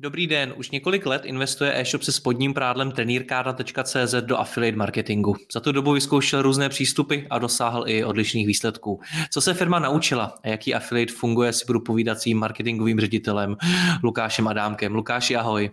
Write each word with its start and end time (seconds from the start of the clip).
Dobrý 0.00 0.26
den, 0.26 0.54
už 0.56 0.70
několik 0.70 1.06
let 1.06 1.24
investuje 1.24 1.80
e-shop 1.80 2.02
se 2.02 2.12
spodním 2.12 2.54
prádlem 2.54 2.92
trenýrkárna.cz 2.92 4.14
do 4.20 4.36
affiliate 4.36 4.76
marketingu. 4.76 5.34
Za 5.52 5.60
tu 5.60 5.72
dobu 5.72 5.92
vyzkoušel 5.92 6.42
různé 6.42 6.68
přístupy 6.68 7.16
a 7.30 7.38
dosáhl 7.38 7.84
i 7.86 8.04
odlišných 8.04 8.46
výsledků. 8.46 9.00
Co 9.30 9.40
se 9.40 9.54
firma 9.54 9.78
naučila 9.78 10.34
a 10.44 10.48
jaký 10.48 10.74
affiliate 10.74 11.12
funguje, 11.12 11.52
si 11.52 11.64
budu 11.66 11.80
povídat 11.80 12.20
svým 12.20 12.38
marketingovým 12.38 13.00
ředitelem 13.00 13.56
Lukášem 14.02 14.48
Adámkem. 14.48 14.94
Lukáši, 14.94 15.36
ahoj. 15.36 15.70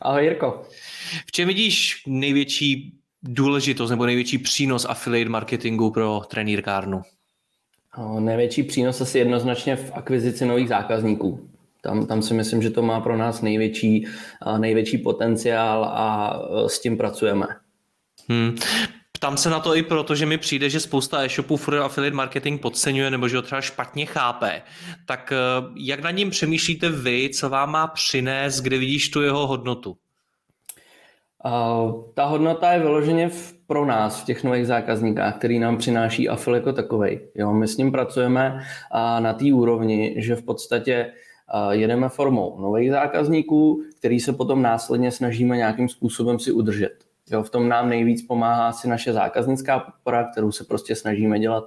Ahoj 0.00 0.24
Jirko. 0.24 0.62
V 1.26 1.32
čem 1.32 1.48
vidíš 1.48 2.02
největší 2.06 2.92
důležitost 3.22 3.90
nebo 3.90 4.06
největší 4.06 4.38
přínos 4.38 4.86
affiliate 4.88 5.30
marketingu 5.30 5.90
pro 5.90 6.20
trenýrkárnu? 6.30 7.02
Největší 8.18 8.62
přínos 8.62 9.00
asi 9.00 9.18
jednoznačně 9.18 9.76
v 9.76 9.92
akvizici 9.94 10.46
nových 10.46 10.68
zákazníků. 10.68 11.50
Tam, 11.82 12.06
tam 12.06 12.22
si 12.22 12.34
myslím, 12.34 12.62
že 12.62 12.70
to 12.70 12.82
má 12.82 13.00
pro 13.00 13.16
nás 13.16 13.42
největší, 13.42 14.06
největší 14.58 14.98
potenciál 14.98 15.84
a 15.84 16.38
e, 16.64 16.68
s 16.68 16.80
tím 16.80 16.96
pracujeme. 16.96 17.46
Hmm. 18.28 18.56
Ptám 19.12 19.36
se 19.36 19.50
na 19.50 19.60
to 19.60 19.76
i 19.76 19.82
proto, 19.82 20.14
že 20.14 20.26
mi 20.26 20.38
přijde, 20.38 20.70
že 20.70 20.80
spousta 20.80 21.24
e-shopů 21.24 21.56
for 21.56 21.76
affiliate 21.76 22.16
marketing 22.16 22.60
podceňuje 22.60 23.10
nebo 23.10 23.28
že 23.28 23.36
ho 23.36 23.42
třeba 23.42 23.60
špatně 23.60 24.06
chápe. 24.06 24.62
Tak 25.06 25.32
e, 25.32 25.36
jak 25.76 26.00
na 26.00 26.10
ním 26.10 26.30
přemýšlíte 26.30 26.88
vy, 26.90 27.30
co 27.34 27.48
vám 27.48 27.70
má 27.70 27.86
přinést, 27.86 28.60
kde 28.60 28.78
vidíš 28.78 29.08
tu 29.08 29.22
jeho 29.22 29.46
hodnotu? 29.46 29.96
Uh, 31.44 32.02
ta 32.14 32.24
hodnota 32.24 32.72
je 32.72 32.78
vyloženě 32.78 33.28
v, 33.28 33.54
pro 33.66 33.86
nás 33.86 34.22
v 34.22 34.24
těch 34.24 34.44
nových 34.44 34.66
zákazníkách, 34.66 35.38
který 35.38 35.58
nám 35.58 35.76
přináší 35.76 36.28
Affil 36.28 36.54
jako 36.54 36.72
takovej. 36.72 37.30
Jo, 37.34 37.52
my 37.52 37.68
s 37.68 37.76
ním 37.76 37.92
pracujeme 37.92 38.54
uh, 38.54 39.20
na 39.20 39.32
té 39.32 39.44
úrovni, 39.52 40.14
že 40.18 40.36
v 40.36 40.42
podstatě 40.42 41.12
jedeme 41.70 42.08
formou 42.08 42.60
nových 42.60 42.90
zákazníků, 42.90 43.82
který 43.98 44.20
se 44.20 44.32
potom 44.32 44.62
následně 44.62 45.10
snažíme 45.10 45.56
nějakým 45.56 45.88
způsobem 45.88 46.38
si 46.38 46.52
udržet. 46.52 46.94
Jo, 47.30 47.42
v 47.42 47.50
tom 47.50 47.68
nám 47.68 47.88
nejvíc 47.88 48.22
pomáhá 48.22 48.72
si 48.72 48.88
naše 48.88 49.12
zákaznická 49.12 49.78
podpora, 49.78 50.30
kterou 50.30 50.52
se 50.52 50.64
prostě 50.64 50.94
snažíme 50.94 51.38
dělat 51.38 51.64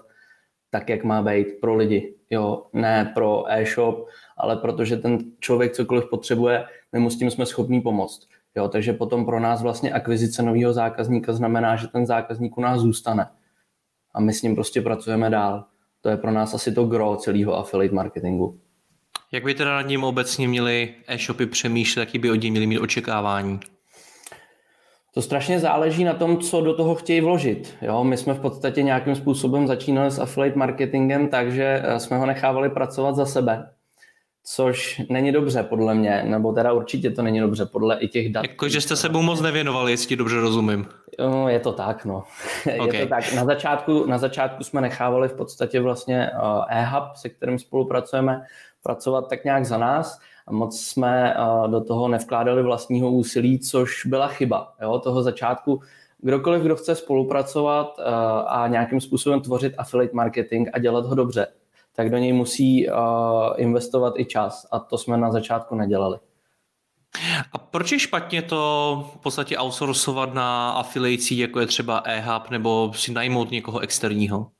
tak, 0.70 0.90
jak 0.90 1.04
má 1.04 1.22
být 1.22 1.48
pro 1.62 1.76
lidi. 1.76 2.16
Jo, 2.30 2.64
ne 2.74 3.12
pro 3.14 3.52
e-shop, 3.52 4.08
ale 4.38 4.56
protože 4.56 4.98
ten 4.98 5.18
člověk 5.40 5.72
cokoliv 5.72 6.10
potřebuje, 6.10 6.66
my 6.92 7.00
mu 7.00 7.10
s 7.10 7.18
tím 7.18 7.32
jsme 7.32 7.46
schopní 7.46 7.82
pomoct. 7.82 8.28
Jo, 8.56 8.68
takže 8.68 8.94
potom 8.94 9.26
pro 9.26 9.40
nás 9.40 9.62
vlastně 9.62 9.94
akvizice 9.94 10.44
nového 10.44 10.74
zákazníka 10.74 11.34
znamená, 11.34 11.76
že 11.76 11.88
ten 11.88 12.06
zákazník 12.06 12.58
u 12.58 12.62
nás 12.62 12.80
zůstane. 12.80 13.28
A 14.14 14.20
my 14.20 14.34
s 14.34 14.42
ním 14.42 14.56
prostě 14.56 14.82
pracujeme 14.82 15.30
dál. 15.30 15.66
To 16.02 16.10
je 16.10 16.18
pro 16.18 16.32
nás 16.32 16.54
asi 16.54 16.72
to 16.72 16.86
gro 16.86 17.16
celého 17.16 17.58
affiliate 17.58 17.96
marketingu. 17.96 18.60
Jak 19.34 19.44
by 19.44 19.54
teda 19.54 19.76
nad 19.76 19.82
ním 19.82 20.04
obecně 20.04 20.48
měli 20.48 20.90
e-shopy 21.08 21.46
přemýšlet, 21.46 22.02
jaký 22.02 22.20
by 22.20 22.32
od 22.32 22.36
něj 22.42 22.52
měli 22.52 22.68
mít 22.68 22.80
očekávání? 22.80 23.60
To 25.14 25.22
strašně 25.22 25.60
záleží 25.60 26.04
na 26.04 26.14
tom, 26.14 26.38
co 26.38 26.62
do 26.62 26.74
toho 26.74 26.96
chtějí 26.96 27.22
vložit. 27.22 27.76
Jo, 27.82 28.04
my 28.04 28.18
jsme 28.18 28.34
v 28.34 28.40
podstatě 28.40 28.84
nějakým 28.84 29.16
způsobem 29.16 29.68
začínali 29.68 30.12
s 30.12 30.20
affiliate 30.20 30.60
marketingem, 30.60 31.28
takže 31.28 31.82
eh, 31.84 32.00
jsme 32.00 32.18
ho 32.18 32.26
nechávali 32.26 32.70
pracovat 32.70 33.16
za 33.16 33.26
sebe. 33.26 33.70
Což 34.44 35.02
není 35.10 35.32
dobře 35.32 35.64
podle 35.64 35.96
mě, 35.96 36.24
nebo 36.24 36.54
teda 36.54 36.74
určitě 36.74 37.12
to 37.12 37.22
není 37.22 37.40
dobře 37.40 37.66
podle 37.66 38.00
i 38.00 38.08
těch 38.08 38.32
dat. 38.32 38.44
Jakože 38.44 38.82
jste 38.82 38.96
se 38.96 39.10
mu 39.10 39.22
moc 39.22 39.42
nevěnovali, 39.42 39.92
jestli 39.92 40.16
dobře 40.16 40.40
rozumím. 40.40 40.88
Jo, 41.20 41.48
je 41.48 41.60
to 41.60 41.72
tak, 41.72 42.06
no. 42.06 42.24
Okay. 42.80 42.98
je 43.00 43.04
to 43.04 43.10
tak. 43.10 43.34
Na 43.34 43.46
začátku, 43.46 44.06
na 44.06 44.18
začátku 44.18 44.64
jsme 44.64 44.82
nechávali 44.82 45.28
v 45.28 45.34
podstatě 45.34 45.80
vlastně 45.80 46.30
eh, 46.34 46.80
e-hub, 46.82 47.16
se 47.16 47.30
kterým 47.30 47.60
spolupracujeme, 47.60 48.42
pracovat 48.84 49.30
tak 49.30 49.44
nějak 49.44 49.66
za 49.66 49.78
nás 49.78 50.20
a 50.48 50.52
moc 50.52 50.82
jsme 50.82 51.34
eh, 51.34 51.68
do 51.68 51.82
toho 51.82 52.08
nevkládali 52.08 52.64
vlastního 52.64 53.12
úsilí, 53.12 53.60
což 53.60 54.06
byla 54.06 54.28
chyba. 54.28 54.74
Jo, 54.82 55.00
toho 55.00 55.24
začátku 55.24 55.82
kdokoliv, 56.22 56.62
kdo 56.62 56.76
chce 56.76 56.96
spolupracovat 56.96 57.96
eh, 58.00 58.04
a 58.48 58.68
nějakým 58.68 59.02
způsobem 59.02 59.42
tvořit 59.42 59.74
affiliate 59.78 60.16
marketing 60.16 60.70
a 60.74 60.80
dělat 60.80 61.06
ho 61.06 61.16
dobře, 61.16 61.48
tak 61.96 62.10
do 62.10 62.18
něj 62.18 62.34
musí 62.34 62.90
eh, 62.90 62.94
investovat 63.58 64.14
i 64.18 64.26
čas 64.26 64.68
a 64.72 64.80
to 64.80 64.98
jsme 64.98 65.18
na 65.18 65.32
začátku 65.32 65.76
nedělali. 65.76 66.20
A 67.54 67.58
proč 67.58 67.92
je 67.92 68.00
špatně 68.00 68.42
to 68.42 69.12
v 69.16 69.18
podstatě 69.18 69.58
outsourcovat 69.58 70.34
na 70.34 70.72
afiliacích, 70.72 71.40
jako 71.40 71.60
je 71.60 71.68
třeba 71.68 72.04
e-hub, 72.06 72.50
nebo 72.50 72.92
si 72.96 73.12
najmout 73.12 73.52
někoho 73.52 73.80
externího? 73.80 74.52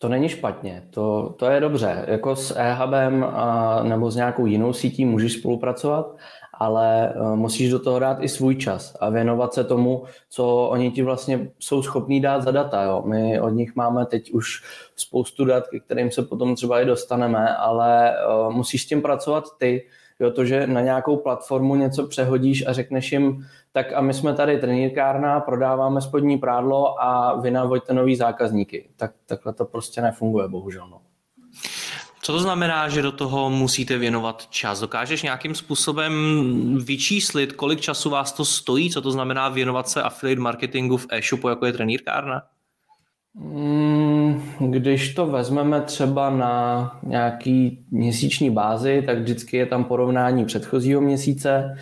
To 0.00 0.08
není 0.08 0.28
špatně, 0.28 0.82
to, 0.90 1.34
to 1.38 1.46
je 1.46 1.60
dobře. 1.60 2.04
Jako 2.08 2.36
s 2.36 2.56
e-hubem 2.56 3.24
a, 3.24 3.82
nebo 3.82 4.10
s 4.10 4.16
nějakou 4.16 4.46
jinou 4.46 4.72
sítí 4.72 5.04
můžeš 5.04 5.32
spolupracovat, 5.32 6.16
ale 6.54 7.12
a, 7.12 7.34
musíš 7.34 7.70
do 7.70 7.78
toho 7.78 7.98
dát 7.98 8.18
i 8.20 8.28
svůj 8.28 8.56
čas 8.56 8.96
a 9.00 9.10
věnovat 9.10 9.54
se 9.54 9.64
tomu, 9.64 10.04
co 10.28 10.68
oni 10.70 10.90
ti 10.90 11.02
vlastně 11.02 11.50
jsou 11.58 11.82
schopní 11.82 12.20
dát 12.20 12.42
za 12.42 12.50
data. 12.50 12.82
Jo. 12.82 13.02
My 13.06 13.40
od 13.40 13.50
nich 13.50 13.76
máme 13.76 14.06
teď 14.06 14.30
už 14.30 14.62
spoustu 14.96 15.44
dat, 15.44 15.68
ke 15.68 15.80
kterým 15.80 16.10
se 16.10 16.22
potom 16.22 16.54
třeba 16.54 16.80
i 16.80 16.84
dostaneme, 16.84 17.56
ale 17.56 18.16
a, 18.16 18.48
musíš 18.48 18.82
s 18.82 18.86
tím 18.86 19.02
pracovat 19.02 19.44
ty, 19.58 19.86
Jo, 20.20 20.30
to, 20.30 20.44
že 20.44 20.66
na 20.66 20.80
nějakou 20.80 21.16
platformu 21.16 21.74
něco 21.74 22.06
přehodíš 22.06 22.66
a 22.66 22.72
řekneš 22.72 23.12
jim, 23.12 23.46
tak 23.78 23.92
a 23.92 24.00
my 24.00 24.14
jsme 24.14 24.34
tady 24.34 24.58
trenýrkárna, 24.58 25.40
prodáváme 25.40 26.00
spodní 26.00 26.38
prádlo 26.38 27.02
a 27.02 27.40
vy 27.40 27.50
navoďte 27.50 27.94
nový 27.94 28.16
zákazníky. 28.16 28.88
Tak, 28.96 29.12
takhle 29.26 29.52
to 29.52 29.64
prostě 29.64 30.00
nefunguje, 30.00 30.48
bohužel. 30.48 30.88
No. 30.90 31.00
Co 32.22 32.32
to 32.32 32.38
znamená, 32.38 32.88
že 32.88 33.02
do 33.02 33.12
toho 33.12 33.50
musíte 33.50 33.98
věnovat 33.98 34.46
čas? 34.50 34.80
Dokážeš 34.80 35.22
nějakým 35.22 35.54
způsobem 35.54 36.12
vyčíslit, 36.84 37.52
kolik 37.52 37.80
času 37.80 38.10
vás 38.10 38.32
to 38.32 38.44
stojí? 38.44 38.90
Co 38.90 39.00
to 39.00 39.10
znamená 39.10 39.48
věnovat 39.48 39.88
se 39.88 40.02
affiliate 40.02 40.42
marketingu 40.42 40.96
v 40.96 41.06
e-shopu, 41.10 41.48
jako 41.48 41.66
je 41.66 41.72
trenýrkárna? 41.72 42.42
Mm, 43.34 44.42
když 44.58 45.14
to 45.14 45.26
vezmeme 45.26 45.80
třeba 45.80 46.30
na 46.30 46.98
nějaký 47.02 47.86
měsíční 47.90 48.50
bázi, 48.50 49.02
tak 49.06 49.18
vždycky 49.18 49.56
je 49.56 49.66
tam 49.66 49.84
porovnání 49.84 50.44
předchozího 50.44 51.00
měsíce, 51.00 51.76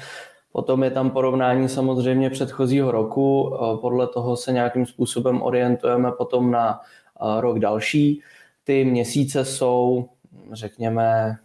potom 0.57 0.85
je 0.85 0.91
tam 0.91 1.11
porovnání 1.11 1.69
samozřejmě 1.69 2.31
předchozího 2.31 2.91
roku, 2.91 3.57
podle 3.81 4.07
toho 4.07 4.37
se 4.37 4.53
nějakým 4.53 4.87
způsobem 4.87 5.43
orientujeme 5.43 6.13
potom 6.13 6.51
na 6.51 6.81
rok 7.41 7.59
další. 7.59 8.21
Ty 8.65 8.85
měsíce 8.85 9.45
jsou, 9.45 10.09
řekněme, 10.53 11.37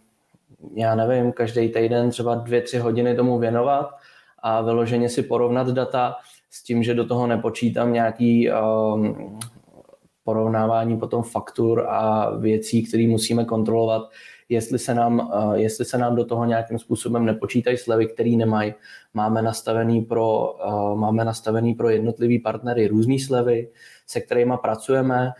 já 0.74 0.94
nevím, 0.94 1.32
každý 1.32 1.68
týden 1.68 2.10
třeba 2.10 2.34
dvě, 2.34 2.62
tři 2.62 2.78
hodiny 2.78 3.16
tomu 3.16 3.38
věnovat 3.38 3.90
a 4.38 4.60
vyloženě 4.60 5.08
si 5.08 5.22
porovnat 5.22 5.68
data 5.68 6.16
s 6.50 6.62
tím, 6.62 6.82
že 6.82 6.94
do 6.94 7.04
toho 7.04 7.26
nepočítám 7.26 7.92
nějaký 7.92 8.50
um, 8.50 9.38
porovnávání 10.24 10.98
potom 10.98 11.22
faktur 11.22 11.86
a 11.88 12.30
věcí, 12.36 12.82
které 12.82 13.08
musíme 13.08 13.44
kontrolovat, 13.44 14.02
jestli 14.52 14.78
se, 14.78 14.94
nám, 14.94 15.30
eh, 15.34 15.58
jestli 15.58 15.84
se 15.84 15.98
nám 15.98 16.16
do 16.16 16.24
toho 16.24 16.44
nějakým 16.44 16.78
způsobem 16.78 17.24
nepočítají 17.24 17.76
slevy, 17.76 18.06
které 18.06 18.30
nemají. 18.30 18.74
Máme 19.14 19.42
nastavený 19.42 20.02
pro, 20.02 20.56
eh, 20.66 20.96
máme 20.96 21.24
nastavený 21.24 21.74
pro 21.74 21.88
jednotlivý 21.88 22.38
partnery 22.38 22.86
různé 22.86 23.18
slevy, 23.18 23.68
se 24.06 24.20
kterými 24.20 24.54
pracujeme, 24.62 25.32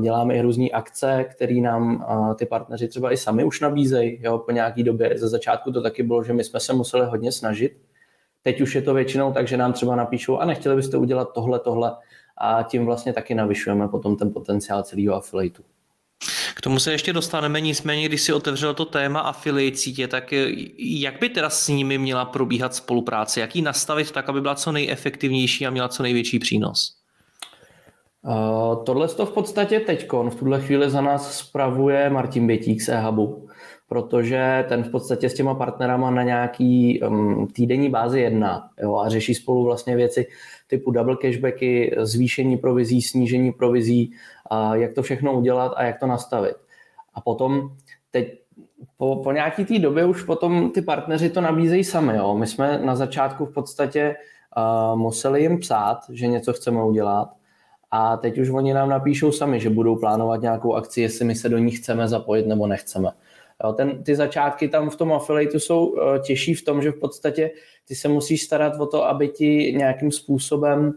děláme 0.00 0.34
i 0.34 0.40
různé 0.40 0.68
akce, 0.68 1.24
které 1.24 1.54
nám 1.54 2.06
eh, 2.10 2.34
ty 2.34 2.46
partneři 2.46 2.88
třeba 2.88 3.12
i 3.12 3.16
sami 3.16 3.44
už 3.44 3.60
nabízejí 3.60 4.18
jo, 4.22 4.38
po 4.38 4.50
nějaké 4.50 4.82
době. 4.82 5.18
Ze 5.18 5.28
začátku 5.28 5.72
to 5.72 5.82
taky 5.82 6.02
bylo, 6.02 6.24
že 6.24 6.32
my 6.32 6.44
jsme 6.44 6.60
se 6.60 6.72
museli 6.72 7.06
hodně 7.06 7.32
snažit. 7.32 7.72
Teď 8.42 8.60
už 8.60 8.74
je 8.74 8.82
to 8.82 8.94
většinou 8.94 9.32
tak, 9.32 9.48
že 9.48 9.56
nám 9.56 9.72
třeba 9.72 9.96
napíšou, 9.96 10.38
a 10.38 10.44
nechtěli 10.44 10.76
byste 10.76 10.96
udělat 10.96 11.32
tohle, 11.34 11.58
tohle, 11.58 11.96
a 12.36 12.62
tím 12.62 12.86
vlastně 12.86 13.12
taky 13.12 13.34
navyšujeme 13.34 13.88
potom 13.88 14.16
ten 14.16 14.32
potenciál 14.32 14.82
celého 14.82 15.14
affiliateu. 15.14 15.62
K 16.60 16.62
tomu 16.62 16.78
se 16.78 16.92
ještě 16.92 17.12
dostaneme, 17.12 17.60
nicméně, 17.60 18.08
když 18.08 18.22
si 18.22 18.32
otevřel 18.32 18.74
to 18.74 18.84
téma 18.84 19.20
affiliate 19.20 19.76
sítě, 19.76 20.08
tak 20.08 20.34
jak 20.78 21.20
by 21.20 21.28
teda 21.28 21.50
s 21.50 21.68
nimi 21.68 21.98
měla 21.98 22.24
probíhat 22.24 22.74
spolupráce? 22.74 23.40
Jak 23.40 23.56
ji 23.56 23.62
nastavit 23.62 24.10
tak, 24.10 24.28
aby 24.28 24.40
byla 24.40 24.54
co 24.54 24.72
nejefektivnější 24.72 25.66
a 25.66 25.70
měla 25.70 25.88
co 25.88 26.02
největší 26.02 26.38
přínos? 26.38 26.96
Uh, 28.22 28.84
tohle 28.84 29.08
to 29.08 29.26
v 29.26 29.32
podstatě 29.32 29.80
teď 29.80 30.08
v 30.12 30.34
tuhle 30.34 30.60
chvíli 30.60 30.90
za 30.90 31.00
nás 31.00 31.38
spravuje 31.38 32.10
Martin 32.10 32.46
Bětík 32.46 32.82
z 32.82 32.88
eHubu, 32.88 33.48
protože 33.88 34.64
ten 34.68 34.82
v 34.82 34.90
podstatě 34.90 35.28
s 35.28 35.34
těma 35.34 35.54
partnerama 35.54 36.10
na 36.10 36.22
nějaký 36.22 37.00
um, 37.00 37.48
týdenní 37.52 37.90
bázi 37.90 38.20
jedná 38.20 38.68
jo, 38.82 38.96
a 38.96 39.08
řeší 39.08 39.34
spolu 39.34 39.64
vlastně 39.64 39.96
věci 39.96 40.26
typu 40.66 40.90
double 40.90 41.16
cashbacky, 41.16 41.96
zvýšení 41.98 42.56
provizí, 42.56 43.02
snížení 43.02 43.52
provizí, 43.52 44.12
a 44.50 44.76
jak 44.76 44.92
to 44.92 45.02
všechno 45.02 45.32
udělat 45.32 45.72
a 45.76 45.82
jak 45.82 46.00
to 46.00 46.06
nastavit. 46.06 46.56
A 47.14 47.20
potom 47.20 47.70
teď 48.10 48.40
po, 48.96 49.16
po 49.16 49.32
nějaký 49.32 49.64
té 49.64 49.78
době 49.78 50.04
už 50.04 50.22
potom 50.22 50.70
ty 50.70 50.82
partneři 50.82 51.30
to 51.30 51.40
nabízejí 51.40 51.84
sami. 51.84 52.16
Jo. 52.16 52.36
My 52.36 52.46
jsme 52.46 52.78
na 52.84 52.96
začátku 52.96 53.46
v 53.46 53.54
podstatě 53.54 54.16
uh, 54.56 54.98
museli 54.98 55.42
jim 55.42 55.58
psát, 55.58 55.98
že 56.10 56.26
něco 56.26 56.52
chceme 56.52 56.84
udělat 56.84 57.28
a 57.90 58.16
teď 58.16 58.38
už 58.38 58.50
oni 58.50 58.74
nám 58.74 58.88
napíšou 58.88 59.32
sami, 59.32 59.60
že 59.60 59.70
budou 59.70 59.96
plánovat 59.96 60.42
nějakou 60.42 60.74
akci, 60.74 61.00
jestli 61.00 61.24
my 61.24 61.34
se 61.34 61.48
do 61.48 61.58
ní 61.58 61.70
chceme 61.70 62.08
zapojit 62.08 62.46
nebo 62.46 62.66
nechceme. 62.66 63.10
Jo, 63.64 63.72
ten, 63.72 64.02
ty 64.04 64.16
začátky 64.16 64.68
tam 64.68 64.90
v 64.90 64.96
tom 64.96 65.12
affiliateu 65.12 65.58
jsou 65.58 65.86
uh, 65.86 66.18
těžší 66.18 66.54
v 66.54 66.64
tom, 66.64 66.82
že 66.82 66.90
v 66.90 67.00
podstatě 67.00 67.50
ty 67.88 67.94
se 67.94 68.08
musíš 68.08 68.44
starat 68.44 68.80
o 68.80 68.86
to, 68.86 69.04
aby 69.04 69.28
ti 69.28 69.74
nějakým 69.76 70.12
způsobem 70.12 70.92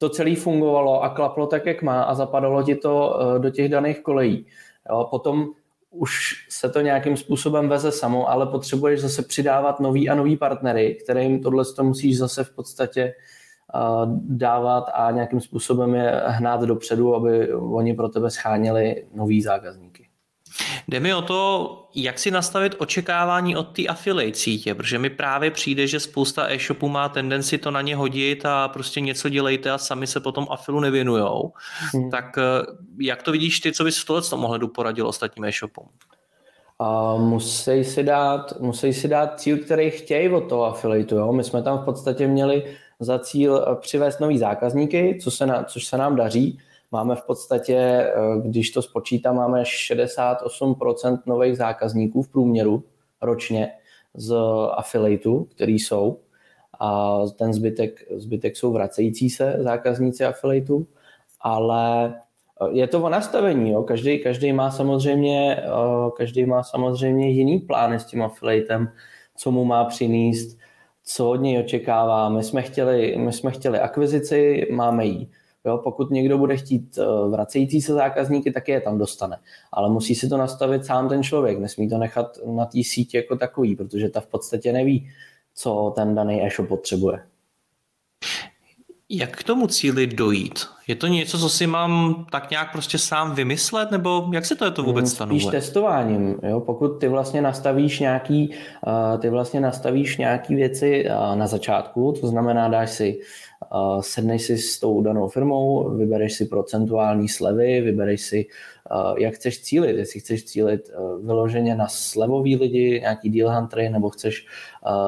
to 0.00 0.08
celé 0.08 0.36
fungovalo 0.36 1.02
a 1.02 1.08
klaplo 1.08 1.46
tak, 1.46 1.66
jak 1.66 1.82
má 1.82 2.02
a 2.02 2.14
zapadalo 2.14 2.62
ti 2.62 2.74
to 2.74 3.18
uh, 3.20 3.38
do 3.38 3.50
těch 3.50 3.68
daných 3.68 4.00
kolejí. 4.00 4.46
Jo, 4.90 5.06
potom 5.10 5.48
už 5.90 6.46
se 6.48 6.68
to 6.68 6.80
nějakým 6.80 7.16
způsobem 7.16 7.68
veze 7.68 7.92
samo, 7.92 8.30
ale 8.30 8.46
potřebuješ 8.46 9.00
zase 9.00 9.22
přidávat 9.22 9.80
nový 9.80 10.08
a 10.08 10.14
nový 10.14 10.36
partnery, 10.36 10.94
kterým 10.94 11.42
tohle 11.42 11.64
to 11.76 11.84
musíš 11.84 12.18
zase 12.18 12.44
v 12.44 12.54
podstatě 12.54 13.14
dávat 14.14 14.90
a 14.94 15.10
nějakým 15.10 15.40
způsobem 15.40 15.94
je 15.94 16.22
hnát 16.26 16.60
dopředu, 16.60 17.14
aby 17.14 17.52
oni 17.52 17.94
pro 17.94 18.08
tebe 18.08 18.30
scháněli 18.30 19.06
nový 19.14 19.42
zákazníky. 19.42 19.99
Jde 20.88 21.00
mi 21.00 21.14
o 21.14 21.22
to, 21.22 21.76
jak 21.94 22.18
si 22.18 22.30
nastavit 22.30 22.74
očekávání 22.78 23.56
od 23.56 23.64
té 23.64 23.86
affiliate 23.86 24.38
sítě, 24.38 24.74
protože 24.74 24.98
mi 24.98 25.10
právě 25.10 25.50
přijde, 25.50 25.86
že 25.86 26.00
spousta 26.00 26.52
e-shopů 26.52 26.88
má 26.88 27.08
tendenci 27.08 27.58
to 27.58 27.70
na 27.70 27.80
ně 27.80 27.96
hodit 27.96 28.46
a 28.46 28.68
prostě 28.68 29.00
něco 29.00 29.28
dělejte 29.28 29.70
a 29.70 29.78
sami 29.78 30.06
se 30.06 30.20
potom 30.20 30.46
afilu 30.50 30.80
nevěnujou. 30.80 31.52
Hmm. 31.94 32.10
Tak 32.10 32.38
eh, 32.38 32.42
jak 33.00 33.22
to 33.22 33.32
vidíš 33.32 33.60
ty, 33.60 33.72
co 33.72 33.84
bys 33.84 34.02
v 34.02 34.06
tohle 34.06 34.22
tom 34.22 34.44
ohledu 34.44 34.68
poradil 34.68 35.06
ostatním 35.06 35.44
e-shopům? 35.44 35.88
Uh, 36.80 37.20
musí 37.20 37.84
si 37.84 38.02
dát, 38.02 38.60
musí 38.60 38.92
si 38.92 39.08
dát 39.08 39.40
cíl, 39.40 39.58
který 39.58 39.90
chtějí 39.90 40.28
od 40.28 40.40
toho 40.40 40.64
affiliateu. 40.64 41.16
Jo? 41.16 41.32
My 41.32 41.44
jsme 41.44 41.62
tam 41.62 41.78
v 41.78 41.84
podstatě 41.84 42.26
měli 42.26 42.76
za 43.00 43.18
cíl 43.18 43.66
eh, 43.68 43.76
přivést 43.80 44.20
nový 44.20 44.38
zákazníky, 44.38 45.18
co 45.22 45.30
se 45.30 45.46
na, 45.46 45.64
což 45.64 45.84
se 45.86 45.96
nám 45.96 46.16
daří. 46.16 46.58
Máme 46.92 47.16
v 47.16 47.22
podstatě, 47.22 47.76
eh, 47.76 48.12
když 48.42 48.70
to 48.70 48.82
spočítám, 48.82 49.36
máme 49.36 49.64
68% 49.64 51.26
nových 51.26 51.56
zákazníků 51.56 52.22
v 52.22 52.28
průměru 52.28 52.84
ročně 53.22 53.72
z 54.14 54.34
affiliateu, 54.72 55.44
který 55.44 55.78
jsou. 55.78 56.20
A 56.80 57.18
ten 57.38 57.52
zbytek, 57.52 58.04
zbytek 58.16 58.56
jsou 58.56 58.72
vracející 58.72 59.30
se 59.30 59.56
zákazníci 59.58 60.24
affiliateu, 60.24 60.84
ale 61.40 62.14
eh, 62.60 62.68
je 62.70 62.86
to 62.86 63.02
o 63.02 63.08
nastavení. 63.08 63.70
Jo. 63.70 63.82
Každý, 63.82 64.18
každý, 64.18 64.52
má 64.52 64.70
samozřejmě, 64.70 65.62
každý 66.16 66.44
má 66.44 66.62
samozřejmě 66.62 67.30
jiný 67.30 67.58
plány 67.58 68.00
s 68.00 68.04
tím 68.04 68.22
affiliatem, 68.22 68.92
co 69.36 69.50
mu 69.50 69.64
má 69.64 69.84
přinést, 69.84 70.58
co 71.04 71.30
od 71.30 71.36
něj 71.36 71.58
očekává. 71.58 72.28
My 72.28 72.42
jsme 72.42 72.62
chtěli, 72.62 73.16
my 73.18 73.32
jsme 73.32 73.50
chtěli 73.50 73.78
akvizici, 73.78 74.68
máme 74.70 75.06
ji. 75.06 75.28
Jo, 75.66 75.78
pokud 75.78 76.10
někdo 76.10 76.38
bude 76.38 76.56
chtít 76.56 76.98
eh, 76.98 77.28
vracející 77.28 77.80
se 77.80 77.92
zákazníky, 77.92 78.52
tak 78.52 78.68
je 78.68 78.80
tam 78.80 78.98
dostane. 78.98 79.38
Ale 79.72 79.90
musí 79.90 80.14
si 80.14 80.28
to 80.28 80.36
nastavit 80.36 80.84
sám 80.84 81.08
ten 81.08 81.22
člověk, 81.22 81.58
nesmí 81.58 81.88
to 81.88 81.98
nechat 81.98 82.38
na 82.46 82.64
té 82.64 82.78
síti 82.84 83.16
jako 83.16 83.36
takový, 83.36 83.76
protože 83.76 84.08
ta 84.08 84.20
v 84.20 84.26
podstatě 84.26 84.72
neví, 84.72 85.10
co 85.54 85.92
ten 85.96 86.14
daný 86.14 86.42
e-shop 86.42 86.68
potřebuje. 86.68 87.26
Jak 89.12 89.36
k 89.36 89.42
tomu 89.42 89.66
cíli 89.66 90.06
dojít? 90.06 90.60
Je 90.86 90.94
to 90.94 91.06
něco, 91.06 91.38
co 91.38 91.48
si 91.48 91.66
mám 91.66 92.26
tak 92.32 92.50
nějak 92.50 92.72
prostě 92.72 92.98
sám 92.98 93.34
vymyslet, 93.34 93.90
nebo 93.90 94.30
jak 94.32 94.46
se 94.46 94.56
to 94.56 94.64
je 94.64 94.70
to 94.70 94.82
vůbec 94.82 95.04
hmm, 95.04 95.14
stanovuje? 95.14 95.40
Spíš 95.40 95.50
testováním. 95.50 96.36
Jo? 96.42 96.60
Pokud 96.60 96.88
ty 96.88 97.08
vlastně 97.08 97.42
nastavíš 97.42 97.98
nějaký, 97.98 98.50
uh, 98.86 99.20
ty 99.20 99.30
vlastně 99.30 99.60
nastavíš 99.60 100.16
nějaký 100.16 100.54
věci 100.54 101.04
uh, 101.06 101.36
na 101.36 101.46
začátku, 101.46 102.14
to 102.20 102.26
znamená, 102.26 102.68
dáš 102.68 102.90
si, 102.90 103.20
uh, 103.72 104.00
sedneš 104.00 104.42
si 104.42 104.58
s 104.58 104.80
tou 104.80 105.02
danou 105.02 105.28
firmou, 105.28 105.90
vybereš 105.96 106.32
si 106.32 106.44
procentuální 106.44 107.28
slevy, 107.28 107.80
vybereš 107.80 108.20
si, 108.20 108.46
jak 109.18 109.34
chceš 109.34 109.60
cílit, 109.60 109.96
jestli 109.96 110.20
chceš 110.20 110.44
cílit 110.44 110.90
vyloženě 111.22 111.74
na 111.74 111.86
slevový 111.88 112.56
lidi, 112.56 113.00
nějaký 113.00 113.30
deal 113.30 113.54
huntery, 113.54 113.90
nebo 113.90 114.10
chceš 114.10 114.46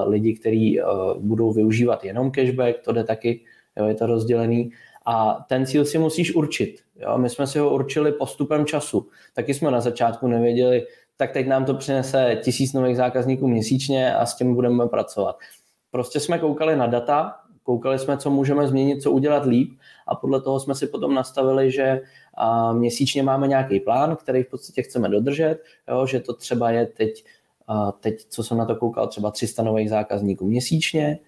lidi, 0.06 0.34
kteří 0.34 0.80
budou 1.18 1.52
využívat 1.52 2.04
jenom 2.04 2.30
cashback, 2.30 2.80
to 2.84 2.92
jde 2.92 3.04
taky 3.04 3.40
jo, 3.78 3.86
je 3.86 3.94
to 3.94 4.06
rozdělený. 4.06 4.70
A 5.06 5.46
ten 5.48 5.66
cíl 5.66 5.84
si 5.84 5.98
musíš 5.98 6.34
určit. 6.34 6.80
Jo. 6.96 7.18
My 7.18 7.30
jsme 7.30 7.46
si 7.46 7.58
ho 7.58 7.74
určili 7.74 8.12
postupem 8.12 8.66
času. 8.66 9.08
Taky 9.34 9.54
jsme 9.54 9.70
na 9.70 9.80
začátku 9.80 10.26
nevěděli, 10.26 10.86
tak 11.16 11.32
teď 11.32 11.46
nám 11.46 11.64
to 11.64 11.74
přinese 11.74 12.40
tisíc 12.44 12.72
nových 12.72 12.96
zákazníků 12.96 13.48
měsíčně 13.48 14.14
a 14.14 14.26
s 14.26 14.36
tím 14.36 14.54
budeme 14.54 14.88
pracovat. 14.88 15.36
Prostě 15.90 16.20
jsme 16.20 16.38
koukali 16.38 16.76
na 16.76 16.86
data, 16.86 17.34
koukali 17.62 17.98
jsme, 17.98 18.16
co 18.16 18.30
můžeme 18.30 18.68
změnit, 18.68 19.02
co 19.02 19.12
udělat 19.12 19.46
líp 19.46 19.72
a 20.06 20.14
podle 20.14 20.40
toho 20.40 20.60
jsme 20.60 20.74
si 20.74 20.86
potom 20.86 21.14
nastavili, 21.14 21.70
že 21.70 22.00
měsíčně 22.72 23.22
máme 23.22 23.48
nějaký 23.48 23.80
plán, 23.80 24.16
který 24.16 24.42
v 24.42 24.48
podstatě 24.48 24.82
chceme 24.82 25.08
dodržet, 25.08 25.58
jo, 25.88 26.06
že 26.06 26.20
to 26.20 26.34
třeba 26.34 26.70
je 26.70 26.86
teď, 26.86 27.24
teď, 28.00 28.24
co 28.28 28.42
jsem 28.42 28.58
na 28.58 28.64
to 28.64 28.76
koukal, 28.76 29.06
třeba 29.06 29.30
300 29.30 29.62
nových 29.62 29.90
zákazníků 29.90 30.46
měsíčně, 30.46 31.18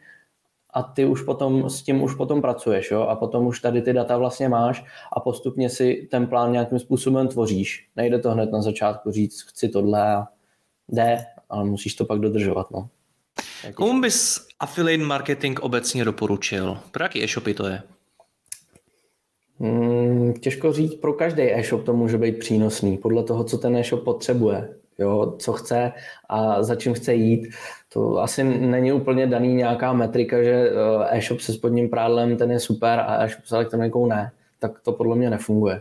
a 0.75 0.83
ty 0.83 1.05
už 1.05 1.23
potom 1.23 1.71
s 1.71 1.83
tím 1.83 2.03
už 2.03 2.15
potom 2.15 2.43
pracuješ, 2.43 2.91
jo? 2.91 3.03
a 3.03 3.17
potom 3.17 3.47
už 3.47 3.61
tady 3.61 3.83
ty 3.83 3.93
data 3.93 4.17
vlastně 4.17 4.49
máš 4.49 4.85
a 5.13 5.21
postupně 5.21 5.71
si 5.71 6.09
ten 6.11 6.27
plán 6.27 6.53
nějakým 6.53 6.79
způsobem 6.79 7.29
tvoříš. 7.29 7.89
Nejde 7.97 8.19
to 8.19 8.31
hned 8.31 8.53
na 8.53 8.63
začátku 8.63 9.11
říct, 9.11 9.43
chci 9.43 9.69
tohle 9.69 10.15
a 10.15 10.27
jde, 10.89 11.25
ale 11.49 11.65
musíš 11.65 11.95
to 11.95 12.05
pak 12.05 12.19
dodržovat. 12.19 12.71
No. 12.71 12.89
Komu 13.75 14.01
bys 14.01 14.47
affiliate 14.61 15.05
marketing 15.05 15.61
obecně 15.61 16.05
doporučil? 16.05 16.79
Pro 16.91 17.05
jaký 17.05 17.25
e-shopy 17.25 17.55
to 17.55 17.67
je? 17.67 17.83
Hmm, 19.61 20.33
těžko 20.33 20.73
říct, 20.73 20.95
pro 20.95 21.13
každý 21.13 21.43
e-shop 21.43 21.85
to 21.85 21.93
může 21.93 22.19
být 22.19 22.39
přínosný, 22.39 22.99
podle 22.99 23.25
toho, 23.25 23.45
co 23.45 23.59
ten 23.59 23.77
e-shop 23.77 24.05
potřebuje 24.05 24.75
jo, 24.99 25.35
co 25.39 25.53
chce 25.53 25.93
a 26.29 26.63
za 26.63 26.75
čím 26.75 26.95
chce 26.95 27.15
jít. 27.15 27.49
To 27.93 28.19
asi 28.19 28.45
není 28.45 28.93
úplně 28.93 29.27
daný 29.27 29.55
nějaká 29.55 29.93
metrika, 29.93 30.43
že 30.43 30.71
eh, 30.71 31.17
e-shop 31.17 31.41
se 31.41 31.53
spodním 31.53 31.91
prádlem 31.91 32.37
ten 32.37 32.51
je 32.51 32.61
super 32.61 33.01
a 33.01 33.25
e-shop 33.25 33.45
s 33.45 33.53
elektronikou 33.53 34.07
ne. 34.07 34.33
Tak 34.59 34.81
to 34.81 34.93
podle 34.93 35.17
mě 35.17 35.31
nefunguje. 35.31 35.81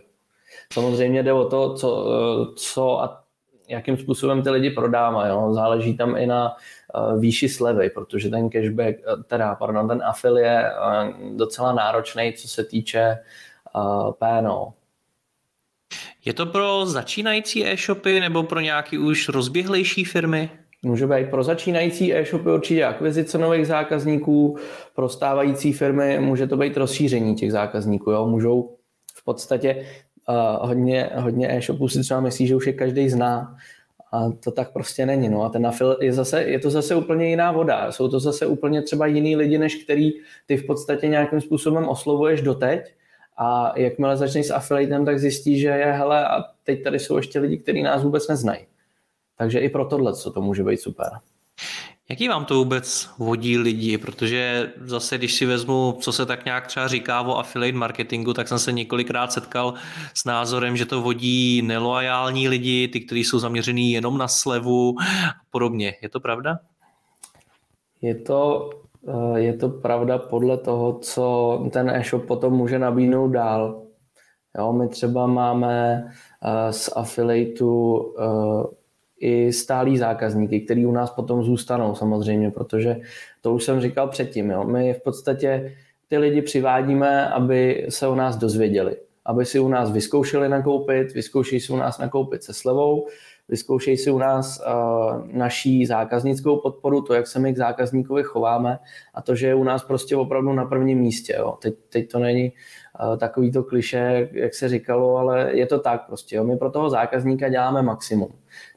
Samozřejmě 0.73 1.23
jde 1.23 1.33
o 1.33 1.45
to, 1.45 1.73
co, 1.73 2.07
eh, 2.07 2.55
co 2.55 3.01
a 3.01 3.23
jakým 3.67 3.97
způsobem 3.97 4.43
ty 4.43 4.49
lidi 4.49 4.69
prodávají. 4.69 5.29
Jo. 5.29 5.53
Záleží 5.53 5.97
tam 5.97 6.17
i 6.17 6.27
na 6.27 6.55
uh, 6.95 7.19
výši 7.19 7.49
slevy, 7.49 7.89
protože 7.89 8.29
ten 8.29 8.49
cashback, 8.49 8.97
teda, 9.27 9.55
pardon, 9.55 9.87
ten 9.87 10.03
afil 10.03 10.37
je 10.37 10.71
docela 11.35 11.73
náročný, 11.73 12.33
co 12.33 12.47
se 12.47 12.63
týče 12.63 13.17
PNO. 14.19 14.73
Je 16.25 16.33
to 16.33 16.45
pro 16.45 16.85
začínající 16.85 17.67
e-shopy 17.67 18.19
nebo 18.19 18.43
pro 18.43 18.59
nějaký 18.59 18.97
už 18.97 19.29
rozběhlejší 19.29 20.03
firmy? 20.03 20.49
Může 20.85 21.07
být 21.07 21.29
pro 21.29 21.43
začínající 21.43 22.15
e-shopy 22.15 22.49
určitě 22.49 22.85
akvizice 22.85 23.37
nových 23.37 23.67
zákazníků, 23.67 24.57
pro 24.95 25.09
stávající 25.09 25.73
firmy 25.73 26.19
může 26.19 26.47
to 26.47 26.57
být 26.57 26.77
rozšíření 26.77 27.35
těch 27.35 27.51
zákazníků. 27.51 28.11
Jo? 28.11 28.27
Můžou 28.27 28.77
v 29.15 29.23
podstatě 29.23 29.85
uh, 30.29 30.67
hodně, 30.67 31.09
hodně 31.15 31.57
e-shopů 31.57 31.87
si 31.87 32.01
třeba 32.01 32.19
myslí, 32.19 32.47
že 32.47 32.55
už 32.55 32.67
je 32.67 32.73
každý 32.73 33.09
zná, 33.09 33.55
a 34.13 34.31
to 34.43 34.51
tak 34.51 34.73
prostě 34.73 35.05
není. 35.05 35.29
No 35.29 35.43
a 35.43 35.49
ten 35.49 35.67
afil 35.67 35.97
je, 36.01 36.13
zase, 36.13 36.43
je 36.43 36.59
to 36.59 36.69
zase 36.69 36.95
úplně 36.95 37.29
jiná 37.29 37.51
voda. 37.51 37.91
Jsou 37.91 38.07
to 38.07 38.19
zase 38.19 38.45
úplně 38.45 38.81
třeba 38.81 39.05
jiný 39.05 39.35
lidi, 39.35 39.57
než 39.57 39.83
který 39.83 40.11
ty 40.45 40.57
v 40.57 40.65
podstatě 40.65 41.07
nějakým 41.07 41.41
způsobem 41.41 41.87
oslovuješ 41.87 42.41
doteď 42.41 42.93
a 43.37 43.79
jakmile 43.79 44.17
začneš 44.17 44.47
s 44.47 44.51
affiliatem, 44.51 45.05
tak 45.05 45.19
zjistíš, 45.19 45.61
že 45.61 45.67
je, 45.67 45.91
hele, 45.91 46.27
a 46.27 46.43
teď 46.63 46.83
tady 46.83 46.99
jsou 46.99 47.17
ještě 47.17 47.39
lidi, 47.39 47.57
kteří 47.57 47.81
nás 47.81 48.03
vůbec 48.03 48.27
neznají. 48.27 48.65
Takže 49.37 49.59
i 49.59 49.69
pro 49.69 49.85
tohle 49.85 50.13
co 50.13 50.31
to 50.31 50.41
může 50.41 50.63
být 50.63 50.77
super. 50.77 51.09
Jaký 52.09 52.27
vám 52.27 52.45
to 52.45 52.55
vůbec 52.55 53.09
vodí 53.17 53.57
lidi? 53.57 53.97
Protože 53.97 54.73
zase, 54.81 55.17
když 55.17 55.33
si 55.33 55.45
vezmu, 55.45 55.97
co 56.01 56.11
se 56.11 56.25
tak 56.25 56.45
nějak 56.45 56.67
třeba 56.67 56.87
říká 56.87 57.21
o 57.21 57.37
affiliate 57.37 57.77
marketingu, 57.77 58.33
tak 58.33 58.47
jsem 58.47 58.59
se 58.59 58.71
několikrát 58.71 59.31
setkal 59.31 59.73
s 60.13 60.25
názorem, 60.25 60.77
že 60.77 60.85
to 60.85 61.01
vodí 61.01 61.61
neloajální 61.61 62.49
lidi, 62.49 62.87
ty, 62.87 62.99
kteří 62.99 63.23
jsou 63.23 63.39
zaměřený 63.39 63.91
jenom 63.91 64.17
na 64.17 64.27
slevu 64.27 64.95
a 64.99 65.33
podobně. 65.51 65.95
Je 66.01 66.09
to 66.09 66.19
pravda? 66.19 66.59
Je 68.01 68.15
to, 68.15 68.69
je 69.35 69.53
to 69.53 69.69
pravda 69.69 70.17
podle 70.17 70.57
toho, 70.57 70.99
co 70.99 71.65
ten 71.73 71.89
e-shop 71.89 72.25
potom 72.25 72.53
může 72.53 72.79
nabídnout 72.79 73.27
dál. 73.27 73.83
Jo, 74.57 74.73
my 74.73 74.87
třeba 74.87 75.27
máme 75.27 76.03
eh, 76.43 76.73
z 76.73 76.89
affiliateu 76.95 78.13
eh, 78.19 78.23
i 79.19 79.53
stálí 79.53 79.97
zákazníky, 79.97 80.61
který 80.61 80.85
u 80.85 80.91
nás 80.91 81.11
potom 81.11 81.43
zůstanou 81.43 81.95
samozřejmě, 81.95 82.51
protože 82.51 82.97
to 83.41 83.53
už 83.53 83.63
jsem 83.63 83.81
říkal 83.81 84.07
předtím. 84.07 84.49
Jo. 84.49 84.63
My 84.63 84.93
v 84.93 85.01
podstatě 85.01 85.73
ty 86.07 86.17
lidi 86.17 86.41
přivádíme, 86.41 87.29
aby 87.29 87.85
se 87.89 88.07
o 88.07 88.15
nás 88.15 88.37
dozvěděli, 88.37 88.97
aby 89.25 89.45
si 89.45 89.59
u 89.59 89.67
nás 89.67 89.91
vyzkoušeli 89.91 90.49
nakoupit, 90.49 91.13
vyzkoušejí 91.13 91.61
si 91.61 91.73
u 91.73 91.75
nás 91.75 91.97
nakoupit 91.99 92.43
se 92.43 92.53
slevou, 92.53 93.07
vyzkoušejí 93.53 93.97
si 93.97 94.11
u 94.11 94.17
nás 94.17 94.61
uh, 94.65 95.27
naší 95.31 95.85
zákaznickou 95.85 96.57
podporu, 96.57 97.01
to, 97.01 97.13
jak 97.13 97.27
se 97.27 97.39
my 97.39 97.53
k 97.53 97.57
zákazníkovi 97.57 98.23
chováme 98.23 98.79
a 99.13 99.21
to, 99.21 99.35
že 99.35 99.47
je 99.47 99.55
u 99.55 99.63
nás 99.63 99.83
prostě 99.83 100.15
opravdu 100.15 100.53
na 100.53 100.65
prvním 100.65 100.99
místě. 100.99 101.35
Jo. 101.37 101.57
Teď, 101.61 101.73
teď 101.89 102.11
to 102.11 102.19
není 102.19 102.51
uh, 102.51 103.17
takový 103.17 103.51
to 103.51 103.63
kliše, 103.63 104.29
jak 104.31 104.53
se 104.53 104.69
říkalo, 104.69 105.17
ale 105.17 105.53
je 105.53 105.65
to 105.65 105.79
tak 105.79 106.05
prostě. 106.05 106.35
Jo. 106.35 106.43
My 106.43 106.57
pro 106.57 106.71
toho 106.71 106.89
zákazníka 106.89 107.49
děláme 107.49 107.81
maximum. 107.81 108.29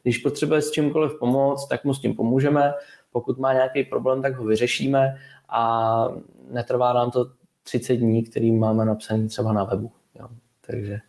Když 0.02 0.18
potřebuje 0.18 0.62
s 0.62 0.70
čímkoliv 0.70 1.12
pomoct, 1.18 1.68
tak 1.68 1.84
mu 1.84 1.94
s 1.94 2.00
tím 2.00 2.14
pomůžeme. 2.14 2.74
Pokud 3.12 3.38
má 3.38 3.52
nějaký 3.52 3.84
problém, 3.84 4.22
tak 4.22 4.36
ho 4.36 4.44
vyřešíme 4.44 5.16
a 5.48 6.08
netrvá 6.50 6.92
nám 6.92 7.10
to 7.10 7.26
30 7.62 7.96
dní, 7.96 8.24
který 8.24 8.52
máme 8.52 8.84
napsaný 8.84 9.28
třeba 9.28 9.52
na 9.52 9.64
webu. 9.64 9.92
Jo. 10.18 10.28
Takže 10.66 11.00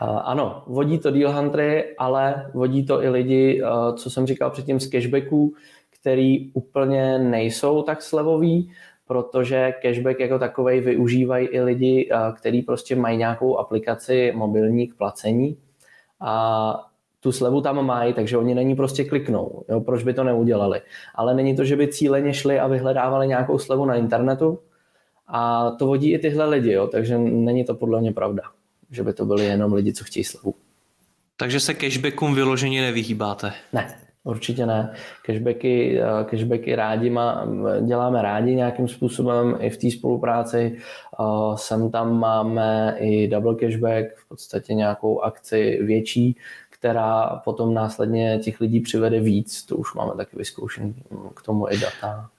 ano, 0.00 0.62
vodí 0.66 0.98
to 0.98 1.10
deal 1.10 1.32
huntery, 1.32 1.94
ale 1.98 2.50
vodí 2.54 2.86
to 2.86 3.02
i 3.02 3.08
lidi, 3.08 3.62
co 3.96 4.10
jsem 4.10 4.26
říkal 4.26 4.50
předtím 4.50 4.80
z 4.80 4.90
cashbacků, 4.90 5.54
který 6.00 6.50
úplně 6.52 7.18
nejsou 7.18 7.82
tak 7.82 8.02
slevoví, 8.02 8.70
protože 9.06 9.74
cashback 9.82 10.20
jako 10.20 10.38
takový 10.38 10.80
využívají 10.80 11.46
i 11.46 11.60
lidi, 11.60 12.10
kteří 12.36 12.62
prostě 12.62 12.96
mají 12.96 13.18
nějakou 13.18 13.58
aplikaci 13.58 14.32
mobilní 14.36 14.88
k 14.88 14.94
placení 14.94 15.56
a 16.20 16.90
tu 17.20 17.32
slevu 17.32 17.60
tam 17.60 17.86
mají, 17.86 18.12
takže 18.12 18.38
oni 18.38 18.54
není 18.54 18.74
prostě 18.76 19.04
kliknou. 19.04 19.64
Jo, 19.68 19.80
proč 19.80 20.02
by 20.02 20.14
to 20.14 20.24
neudělali? 20.24 20.80
Ale 21.14 21.34
není 21.34 21.56
to, 21.56 21.64
že 21.64 21.76
by 21.76 21.88
cíleně 21.88 22.34
šli 22.34 22.60
a 22.60 22.66
vyhledávali 22.66 23.28
nějakou 23.28 23.58
slevu 23.58 23.84
na 23.84 23.94
internetu 23.94 24.58
a 25.26 25.70
to 25.70 25.86
vodí 25.86 26.12
i 26.12 26.18
tyhle 26.18 26.48
lidi, 26.48 26.72
jo, 26.72 26.86
takže 26.86 27.18
není 27.18 27.64
to 27.64 27.74
podle 27.74 28.00
mě 28.00 28.12
pravda 28.12 28.42
že 28.94 29.02
by 29.02 29.12
to 29.12 29.26
byli 29.26 29.44
jenom 29.44 29.72
lidi, 29.72 29.92
co 29.92 30.04
chtějí 30.04 30.24
slevu. 30.24 30.54
Takže 31.36 31.60
se 31.60 31.74
cashbackům 31.74 32.34
vyloženě 32.34 32.82
nevyhýbáte? 32.82 33.52
Ne, 33.72 33.98
určitě 34.24 34.66
ne. 34.66 34.94
Cashbacky, 35.26 36.00
eh, 36.00 36.24
cashbacky 36.24 36.74
rádi 36.74 37.10
má, 37.10 37.46
děláme 37.86 38.22
rádi 38.22 38.54
nějakým 38.54 38.88
způsobem 38.88 39.56
i 39.60 39.70
v 39.70 39.76
té 39.76 39.90
spolupráci. 39.90 40.76
Eh, 40.76 41.24
sem 41.56 41.90
tam 41.90 42.18
máme 42.18 42.96
i 42.98 43.28
double 43.28 43.54
cashback, 43.54 44.16
v 44.16 44.28
podstatě 44.28 44.74
nějakou 44.74 45.20
akci 45.20 45.78
větší, 45.82 46.36
která 46.70 47.40
potom 47.44 47.74
následně 47.74 48.38
těch 48.38 48.60
lidí 48.60 48.80
přivede 48.80 49.20
víc. 49.20 49.62
To 49.62 49.76
už 49.76 49.94
máme 49.94 50.14
taky 50.16 50.36
vyzkoušený 50.36 50.94
k 51.34 51.42
tomu 51.42 51.70
i 51.70 51.78
data. 51.78 52.30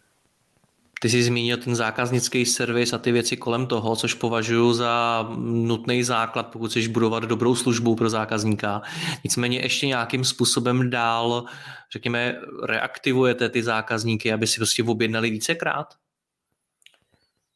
Ty 1.05 1.09
jsi 1.09 1.23
zmínil 1.23 1.57
ten 1.57 1.75
zákaznický 1.75 2.45
servis 2.45 2.93
a 2.93 2.97
ty 2.97 3.11
věci 3.11 3.37
kolem 3.37 3.67
toho, 3.67 3.95
což 3.95 4.13
považuji 4.13 4.73
za 4.73 5.27
nutný 5.39 6.03
základ, 6.03 6.47
pokud 6.47 6.69
chceš 6.69 6.87
budovat 6.87 7.23
dobrou 7.23 7.55
službu 7.55 7.95
pro 7.95 8.09
zákazníka. 8.09 8.81
Nicméně 9.23 9.59
ještě 9.59 9.87
nějakým 9.87 10.23
způsobem 10.23 10.89
dál, 10.89 11.43
řekněme, 11.91 12.35
reaktivujete 12.63 13.49
ty 13.49 13.63
zákazníky, 13.63 14.33
aby 14.33 14.47
si 14.47 14.59
prostě 14.59 14.83
objednali 14.83 15.29
vícekrát? 15.29 15.87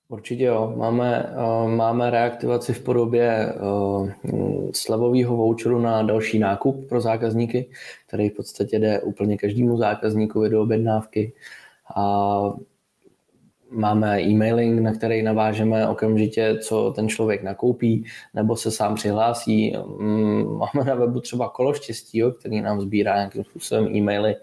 Určitě 0.10 0.44
jo. 0.44 0.74
Máme, 0.78 1.36
uh, 1.38 1.70
máme 1.70 2.10
reaktivaci 2.10 2.74
v 2.74 2.84
podobě 2.84 3.54
uh, 3.62 4.10
slevového 4.74 5.38
voucheru 5.38 5.80
na 5.82 6.04
další 6.04 6.40
nákup 6.40 6.90
pro 6.90 7.02
zákazníky, 7.02 7.70
který 8.08 8.30
v 8.30 8.34
podstatě 8.34 8.80
jde 8.80 9.00
úplně 9.00 9.38
každému 9.38 9.78
zákazníkovi 9.78 10.50
do 10.50 10.62
objednávky. 10.62 11.34
A 11.96 12.40
máme 13.72 14.22
e-mailing, 14.22 14.82
na 14.82 14.94
který 14.94 15.24
navážeme 15.24 15.88
okamžitě, 15.88 16.58
co 16.62 16.94
ten 16.96 17.10
člověk 17.10 17.44
nakoupí, 17.44 18.04
nebo 18.34 18.56
se 18.56 18.72
sám 18.72 18.96
přihlásí. 18.96 19.78
Mm, 20.00 20.58
máme 20.58 20.86
na 20.86 20.96
webu 20.96 21.20
třeba 21.20 21.50
kolo 21.50 21.74
štěstí, 21.74 22.18
jo, 22.18 22.32
který 22.32 22.62
nám 22.62 22.82
sbírá 22.82 23.16
nějakým 23.16 23.44
způsobem 23.44 23.96
e-maily, 23.96 24.36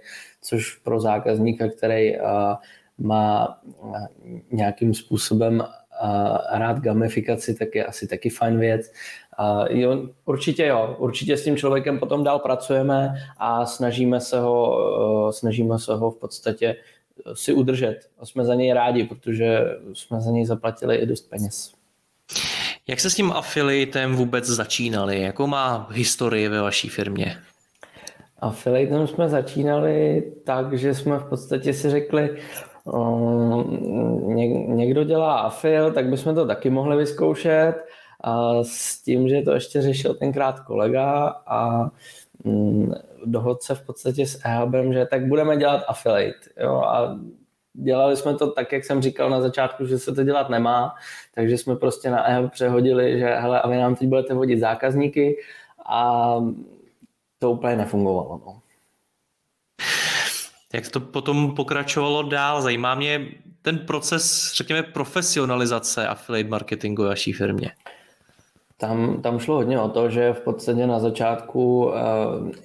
což 0.42 0.74
pro 0.74 1.00
zákazníka, 1.00 1.68
který 1.68 2.16
má 2.98 3.58
nějakým 4.52 4.94
způsobem 4.94 5.64
rád 6.52 6.78
gamifikaci, 6.80 7.54
tak 7.54 7.74
je 7.74 7.84
asi 7.84 8.08
taky 8.08 8.30
fajn 8.30 8.58
věc. 8.58 8.92
jo, 9.68 10.08
určitě 10.24 10.66
jo, 10.66 10.96
určitě 10.98 11.36
s 11.36 11.44
tím 11.44 11.56
člověkem 11.56 11.98
potom 11.98 12.24
dál 12.24 12.38
pracujeme 12.38 13.14
a 13.38 13.66
snažíme 13.66 14.20
se 14.20 14.40
ho, 14.40 15.32
snažíme 15.32 15.78
se 15.78 15.94
ho 15.94 16.10
v 16.10 16.18
podstatě 16.18 16.76
si 17.34 17.52
udržet. 17.52 18.00
A 18.18 18.26
jsme 18.26 18.44
za 18.44 18.54
něj 18.54 18.72
rádi, 18.72 19.04
protože 19.04 19.60
jsme 19.92 20.20
za 20.20 20.30
něj 20.30 20.44
zaplatili 20.44 20.96
i 20.96 21.06
dost 21.06 21.30
peněz. 21.30 21.72
Jak 22.88 23.00
se 23.00 23.10
s 23.10 23.14
tím 23.14 23.32
afiliatem 23.32 24.16
vůbec 24.16 24.46
začínali? 24.46 25.20
Jakou 25.20 25.46
má 25.46 25.88
historii 25.90 26.48
ve 26.48 26.60
vaší 26.60 26.88
firmě? 26.88 27.36
Affiliatem 28.38 29.06
jsme 29.06 29.28
začínali 29.28 30.22
tak, 30.44 30.78
že 30.78 30.94
jsme 30.94 31.18
v 31.18 31.24
podstatě 31.24 31.72
si 31.72 31.90
řekli, 31.90 32.38
um, 32.84 34.36
někdo 34.76 35.04
dělá 35.04 35.38
afil, 35.38 35.92
tak 35.92 36.08
bychom 36.08 36.34
to 36.34 36.46
taky 36.46 36.70
mohli 36.70 36.96
vyzkoušet. 36.96 37.74
A 38.20 38.64
s 38.64 39.02
tím, 39.02 39.28
že 39.28 39.42
to 39.42 39.52
ještě 39.52 39.82
řešil 39.82 40.14
tenkrát 40.14 40.60
kolega 40.60 41.28
a 41.46 41.90
Mm, 42.46 42.92
dohodl 43.24 43.58
se 43.62 43.74
v 43.74 43.86
podstatě 43.86 44.26
s 44.26 44.40
EHBem, 44.44 44.92
že 44.92 45.06
tak 45.06 45.26
budeme 45.26 45.56
dělat 45.56 45.84
affiliate. 45.88 46.50
Jo, 46.60 46.74
a 46.74 47.18
dělali 47.72 48.16
jsme 48.16 48.34
to 48.34 48.50
tak, 48.50 48.72
jak 48.72 48.84
jsem 48.84 49.02
říkal 49.02 49.30
na 49.30 49.40
začátku, 49.40 49.86
že 49.86 49.98
se 49.98 50.14
to 50.14 50.24
dělat 50.24 50.48
nemá, 50.48 50.94
takže 51.34 51.58
jsme 51.58 51.76
prostě 51.76 52.10
na 52.10 52.28
EHB 52.28 52.52
přehodili, 52.52 53.18
že 53.18 53.26
hele, 53.26 53.60
a 53.60 53.68
vy 53.68 53.76
nám 53.76 53.94
teď 53.94 54.08
budete 54.08 54.34
vodit 54.34 54.60
zákazníky 54.60 55.36
a 55.88 56.34
to 57.38 57.50
úplně 57.50 57.76
nefungovalo. 57.76 58.40
No. 58.46 58.60
Jak 60.74 60.88
to 60.88 61.00
potom 61.00 61.54
pokračovalo 61.54 62.22
dál? 62.22 62.62
Zajímá 62.62 62.94
mě 62.94 63.28
ten 63.62 63.78
proces, 63.78 64.52
řekněme, 64.54 64.82
profesionalizace 64.82 66.08
affiliate 66.08 66.50
marketingu 66.50 67.04
vaší 67.04 67.32
firmě. 67.32 67.70
Tam, 68.78 69.22
tam 69.22 69.38
šlo 69.38 69.54
hodně 69.54 69.80
o 69.80 69.88
to, 69.88 70.10
že 70.10 70.32
v 70.32 70.40
podstatě 70.40 70.86
na 70.86 70.98
začátku 71.00 71.84
uh, 71.84 71.92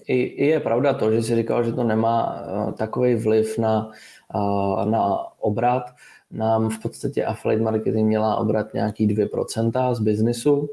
i, 0.08 0.22
i 0.22 0.46
je 0.46 0.60
pravda 0.60 0.94
to, 0.94 1.12
že 1.12 1.24
si 1.24 1.36
říkal, 1.36 1.64
že 1.64 1.74
to 1.74 1.84
nemá 1.84 2.44
uh, 2.44 2.72
takový 2.72 3.16
vliv 3.16 3.58
na, 3.58 3.92
uh, 4.36 4.86
na 4.86 5.18
obrat. 5.40 5.84
Nám 6.32 6.70
v 6.70 6.80
podstatě 6.80 7.26
affiliate 7.26 7.64
marketing 7.64 8.08
měla 8.08 8.36
obrat 8.36 8.74
nějaký 8.74 9.16
2% 9.16 9.94
z 9.94 10.00
biznisu 10.00 10.70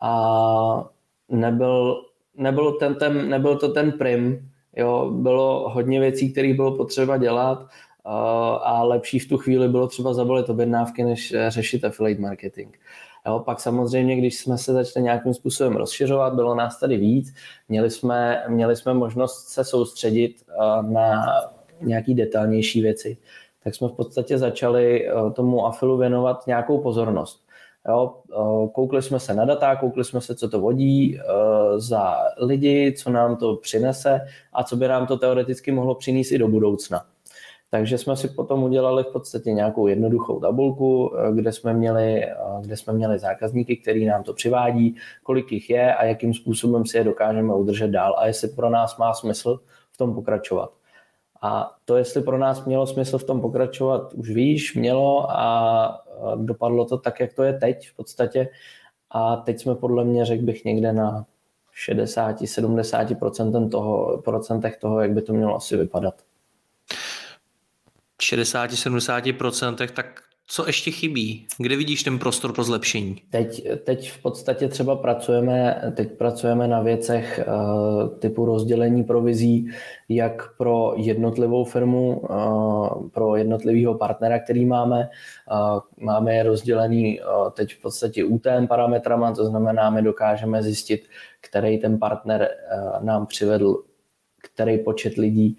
a 0.00 0.84
nebyl, 1.28 2.04
nebyl, 2.36 2.72
ten, 2.72 2.94
ten, 2.94 3.28
nebyl 3.28 3.56
to 3.56 3.68
ten 3.68 3.92
prim, 3.92 4.50
jo, 4.76 5.10
bylo 5.10 5.68
hodně 5.68 6.00
věcí, 6.00 6.32
které 6.32 6.54
bylo 6.54 6.76
potřeba 6.76 7.16
dělat 7.16 7.66
a 8.62 8.82
lepší 8.82 9.18
v 9.18 9.28
tu 9.28 9.38
chvíli 9.38 9.68
bylo 9.68 9.86
třeba 9.86 10.14
zabalit 10.14 10.48
objednávky, 10.48 11.04
než 11.04 11.34
řešit 11.48 11.84
affiliate 11.84 12.20
marketing. 12.20 12.74
Jo, 13.26 13.38
pak 13.38 13.60
samozřejmě, 13.60 14.16
když 14.16 14.38
jsme 14.38 14.58
se 14.58 14.72
začali 14.72 15.02
nějakým 15.02 15.34
způsobem 15.34 15.76
rozšiřovat, 15.76 16.34
bylo 16.34 16.54
nás 16.54 16.80
tady 16.80 16.96
víc, 16.96 17.34
měli 17.68 17.90
jsme, 17.90 18.44
měli 18.48 18.76
jsme 18.76 18.94
možnost 18.94 19.48
se 19.48 19.64
soustředit 19.64 20.42
eh, 20.48 20.82
na 20.82 21.24
nějaký 21.80 22.14
detailnější 22.14 22.82
věci, 22.82 23.16
tak 23.64 23.74
jsme 23.74 23.88
v 23.88 23.92
podstatě 23.92 24.38
začali 24.38 25.08
eh, 25.08 25.30
tomu 25.30 25.66
afilu 25.66 25.96
věnovat 25.96 26.46
nějakou 26.46 26.78
pozornost. 26.78 27.44
Jo, 27.88 28.14
eh, 28.32 28.68
koukli 28.72 29.02
jsme 29.02 29.20
se 29.20 29.34
na 29.34 29.44
data, 29.44 29.76
koukli 29.76 30.04
jsme 30.04 30.20
se, 30.20 30.34
co 30.34 30.48
to 30.48 30.60
vodí 30.60 31.20
za 31.76 32.16
lidi, 32.38 32.94
co 32.98 33.10
nám 33.10 33.36
to 33.36 33.56
přinese 33.56 34.20
a 34.52 34.64
co 34.64 34.76
by 34.76 34.88
nám 34.88 35.06
to 35.06 35.16
teoreticky 35.16 35.72
mohlo 35.72 35.94
přinést 35.94 36.32
i 36.32 36.38
do 36.38 36.48
budoucna. 36.48 37.04
Takže 37.70 37.98
jsme 37.98 38.16
si 38.16 38.28
potom 38.28 38.62
udělali 38.62 39.04
v 39.04 39.12
podstatě 39.12 39.52
nějakou 39.52 39.86
jednoduchou 39.86 40.40
tabulku, 40.40 41.16
eh, 41.16 41.32
kde 41.32 41.52
jsme 41.52 41.74
měli, 41.74 42.24
eh, 42.24 42.34
kde 42.60 42.76
jsme 42.76 42.92
měli 42.92 43.18
zákazníky, 43.18 43.76
který 43.76 44.06
nám 44.06 44.22
to 44.22 44.34
přivádí, 44.34 44.96
kolik 45.22 45.52
jich 45.52 45.70
je 45.70 45.94
a 45.94 46.04
jakým 46.04 46.34
způsobem 46.34 46.86
si 46.86 46.96
je 46.98 47.04
dokážeme 47.04 47.54
udržet 47.54 47.88
dál 47.88 48.14
a 48.18 48.26
jestli 48.26 48.48
pro 48.48 48.70
nás 48.70 48.96
má 48.96 49.14
smysl 49.14 49.60
v 49.92 49.96
tom 49.96 50.14
pokračovat. 50.14 50.70
A 51.42 51.76
to, 51.84 51.96
jestli 51.96 52.22
pro 52.22 52.38
nás 52.38 52.64
mělo 52.64 52.86
smysl 52.86 53.18
v 53.18 53.24
tom 53.24 53.40
pokračovat, 53.40 54.14
už 54.14 54.30
víš, 54.30 54.74
mělo 54.74 55.30
a 55.30 56.04
dopadlo 56.36 56.84
to 56.84 56.98
tak, 56.98 57.20
jak 57.20 57.32
to 57.32 57.42
je 57.42 57.52
teď 57.52 57.88
v 57.88 57.96
podstatě. 57.96 58.48
A 59.10 59.36
teď 59.36 59.60
jsme 59.60 59.74
podle 59.74 60.04
mě, 60.04 60.24
řekl 60.24 60.44
bych, 60.44 60.64
někde 60.64 60.92
na 60.92 61.26
60-70% 61.86 63.70
toho, 63.70 64.22
procentech 64.24 64.76
toho, 64.76 65.00
jak 65.00 65.12
by 65.12 65.22
to 65.22 65.32
mělo 65.32 65.56
asi 65.56 65.76
vypadat. 65.76 66.14
60-70%, 68.36 69.88
tak 69.94 70.22
co 70.52 70.66
ještě 70.66 70.90
chybí? 70.90 71.46
Kde 71.58 71.76
vidíš 71.76 72.02
ten 72.02 72.18
prostor 72.18 72.52
pro 72.52 72.64
zlepšení? 72.64 73.16
Teď, 73.30 73.68
teď 73.84 74.10
v 74.10 74.22
podstatě 74.22 74.68
třeba 74.68 74.96
pracujeme, 74.96 75.82
teď 75.96 76.12
pracujeme 76.12 76.68
na 76.68 76.80
věcech 76.80 77.40
uh, 77.46 78.18
typu 78.18 78.44
rozdělení 78.44 79.04
provizí, 79.04 79.70
jak 80.08 80.56
pro 80.56 80.94
jednotlivou 80.96 81.64
firmu, 81.64 82.18
uh, 82.20 83.08
pro 83.08 83.36
jednotlivého 83.36 83.94
partnera, 83.94 84.38
který 84.38 84.66
máme. 84.66 85.08
Uh, 85.52 85.80
máme 86.04 86.34
je 86.34 86.42
rozdělený 86.42 87.20
uh, 87.20 87.50
teď 87.50 87.74
v 87.74 87.82
podstatě 87.82 88.24
UTM 88.24 88.66
parametrama, 88.68 89.32
to 89.32 89.44
znamená, 89.44 89.90
my 89.90 90.02
dokážeme 90.02 90.62
zjistit, 90.62 91.00
který 91.40 91.78
ten 91.78 91.98
partner 91.98 92.48
uh, 92.48 93.04
nám 93.04 93.26
přivedl 93.26 93.82
který 94.54 94.78
počet 94.78 95.14
lidí, 95.14 95.56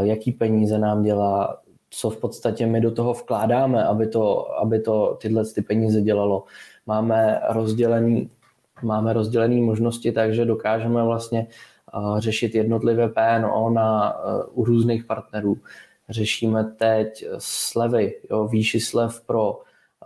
jaký 0.00 0.32
peníze 0.32 0.78
nám 0.78 1.02
dělá, 1.02 1.60
co 1.90 2.10
v 2.10 2.16
podstatě 2.16 2.66
my 2.66 2.80
do 2.80 2.90
toho 2.90 3.12
vkládáme, 3.12 3.84
aby 3.84 4.06
to, 4.06 4.54
aby 4.60 4.80
to 4.80 5.18
tyhle 5.20 5.44
ty 5.44 5.62
peníze 5.62 6.00
dělalo. 6.00 6.44
Máme 6.86 7.40
rozdělený, 7.50 8.30
máme 8.82 9.12
rozdělený 9.12 9.60
možnosti, 9.60 10.12
takže 10.12 10.44
dokážeme 10.44 11.04
vlastně 11.04 11.46
uh, 11.94 12.18
řešit 12.18 12.54
jednotlivé 12.54 13.08
PNO 13.08 13.70
na, 13.70 14.14
uh, 14.18 14.60
u 14.62 14.64
různých 14.64 15.04
partnerů. 15.04 15.56
Řešíme 16.08 16.64
teď 16.64 17.24
slevy, 17.38 18.14
jo, 18.30 18.48
výši 18.48 18.80
slev 18.80 19.20
pro 19.26 19.60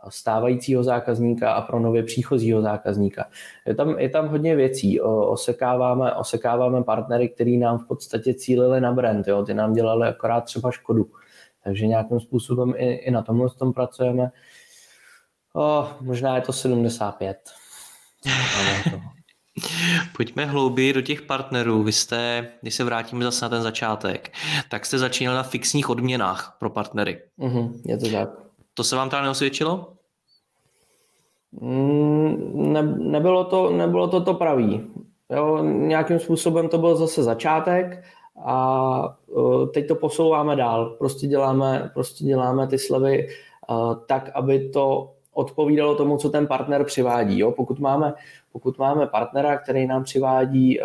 stávajícího 0.09 0.85
zákazníka 0.85 1.53
a 1.53 1.62
pro 1.62 1.81
nově 1.81 2.03
příchozího 2.03 2.62
zákazníka. 2.62 3.25
Je 3.67 3.75
tam, 3.75 3.99
je 3.99 4.09
tam 4.09 4.29
hodně 4.29 4.57
věcí. 4.57 5.01
Osekáváme, 5.01 6.15
osekáváme 6.15 6.83
partnery, 6.83 7.29
který 7.29 7.59
nám 7.59 7.79
v 7.79 7.87
podstatě 7.87 8.35
cílili 8.35 8.81
na 8.81 8.93
brand. 8.93 9.29
Jo. 9.29 9.45
Ty 9.45 9.55
nám 9.55 9.73
dělali 9.73 10.09
akorát 10.09 10.41
třeba 10.41 10.71
škodu. 10.71 11.07
Takže 11.64 11.87
nějakým 11.87 12.21
způsobem 12.21 12.75
i, 12.76 12.92
i 12.92 13.11
na 13.11 13.23
tomhle 13.23 13.50
tom 13.50 13.73
pracujeme. 13.73 14.31
O, 15.54 15.88
možná 16.00 16.37
je 16.37 16.42
to 16.42 16.52
75. 16.52 17.38
Pojďme 20.16 20.47
hlouběji 20.47 20.92
do 20.92 21.02
těch 21.02 21.23
partnerů. 21.23 21.83
Vy 21.83 21.92
jste, 21.92 22.49
když 22.62 22.75
se 22.75 22.85
vrátíme 22.85 23.25
zase 23.25 23.45
na 23.45 23.49
ten 23.49 23.62
začátek, 23.62 24.33
tak 24.69 24.87
jste 24.87 24.99
začínali 24.99 25.37
na 25.37 25.42
fixních 25.42 25.90
odměnách 25.90 26.57
pro 26.59 26.71
partnery. 26.71 27.23
Mm-hmm, 27.38 27.73
je 27.85 27.99
to 27.99 28.11
tak. 28.11 28.28
To 28.75 28.85
se 28.85 28.97
vám 28.97 29.11
teda 29.11 29.23
neosvědčilo? 29.23 29.92
Mm, 31.61 32.73
ne, 32.73 32.83
nebylo, 32.83 33.45
to, 33.45 33.71
nebylo 33.71 34.09
to 34.09 34.21
to 34.21 34.35
pravý. 34.35 34.90
Jo, 35.31 35.64
nějakým 35.64 36.19
způsobem 36.19 36.69
to 36.69 36.78
byl 36.78 36.97
zase 36.97 37.23
začátek 37.23 38.04
a 38.45 39.17
e, 39.31 39.67
teď 39.67 39.89
to 39.89 39.95
posouváme 39.95 40.57
dál. 40.57 40.87
Prostě 40.99 41.27
děláme, 41.27 41.91
prostě 41.95 42.25
děláme 42.25 42.67
ty 42.67 42.79
slevy 42.79 43.29
e, 43.29 43.29
tak, 44.07 44.31
aby 44.35 44.69
to 44.69 45.13
odpovídalo 45.33 45.95
tomu, 45.95 46.17
co 46.17 46.31
ten 46.31 46.47
partner 46.47 46.85
přivádí. 46.85 47.39
Jo? 47.39 47.53
Pokud, 47.53 47.79
máme, 47.79 48.15
pokud 48.53 48.79
máme 48.79 49.07
partnera, 49.07 49.59
který 49.59 49.87
nám 49.87 50.05
přivádí 50.05 50.81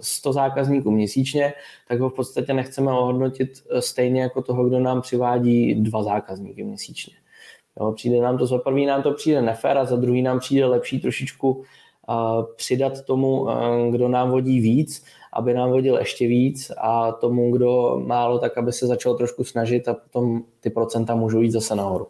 100 0.00 0.30
e, 0.30 0.32
zákazníků 0.32 0.90
měsíčně, 0.90 1.52
tak 1.88 2.00
ho 2.00 2.10
v 2.10 2.14
podstatě 2.14 2.54
nechceme 2.54 2.92
ohodnotit 2.92 3.50
stejně 3.80 4.22
jako 4.22 4.42
toho, 4.42 4.64
kdo 4.64 4.80
nám 4.80 5.00
přivádí 5.00 5.74
dva 5.74 6.02
zákazníky 6.02 6.64
měsíčně. 6.64 7.14
Jo, 7.80 7.92
přijde 7.92 8.20
nám 8.20 8.38
to 8.38 8.46
za 8.46 8.58
prvý 8.58 8.86
nám 8.86 9.02
to 9.02 9.12
přijde 9.12 9.42
nefér 9.42 9.78
a 9.78 9.84
za 9.84 9.96
druhý 9.96 10.22
nám 10.22 10.38
přijde 10.38 10.66
lepší 10.66 11.00
trošičku 11.00 11.50
uh, 11.52 11.64
přidat 12.56 13.02
tomu, 13.02 13.40
uh, 13.40 13.52
kdo 13.90 14.08
nám 14.08 14.30
vodí 14.30 14.60
víc 14.60 15.04
aby 15.34 15.54
nám 15.54 15.70
vodil 15.70 15.96
ještě 15.96 16.28
víc 16.28 16.72
a 16.78 17.12
tomu, 17.12 17.52
kdo 17.52 18.02
málo, 18.06 18.38
tak 18.38 18.58
aby 18.58 18.72
se 18.72 18.86
začal 18.86 19.14
trošku 19.14 19.44
snažit 19.44 19.88
a 19.88 19.94
potom 19.94 20.42
ty 20.60 20.70
procenta 20.70 21.14
můžou 21.14 21.40
jít 21.40 21.50
zase 21.50 21.74
nahoru. 21.74 22.06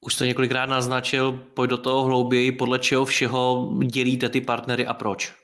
Už 0.00 0.14
to 0.14 0.24
několikrát 0.24 0.66
naznačil, 0.66 1.32
pojď 1.54 1.70
do 1.70 1.78
toho 1.78 2.04
hlouběji, 2.04 2.52
podle 2.52 2.78
čeho 2.78 3.04
všeho 3.04 3.72
dělíte 3.84 4.28
ty 4.28 4.40
partnery 4.40 4.86
a 4.86 4.94
proč? 4.94 5.34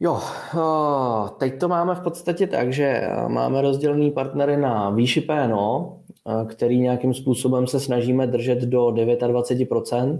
Jo, 0.00 0.20
teď 1.38 1.60
to 1.60 1.68
máme 1.68 1.94
v 1.94 2.00
podstatě 2.00 2.46
tak, 2.46 2.72
že 2.72 3.08
máme 3.28 3.62
rozdělený 3.62 4.10
partnery 4.10 4.56
na 4.56 4.90
výši 4.90 5.20
PNO, 5.20 5.98
který 6.46 6.80
nějakým 6.80 7.14
způsobem 7.14 7.66
se 7.66 7.80
snažíme 7.80 8.26
držet 8.26 8.58
do 8.58 8.86
29%, 8.86 10.18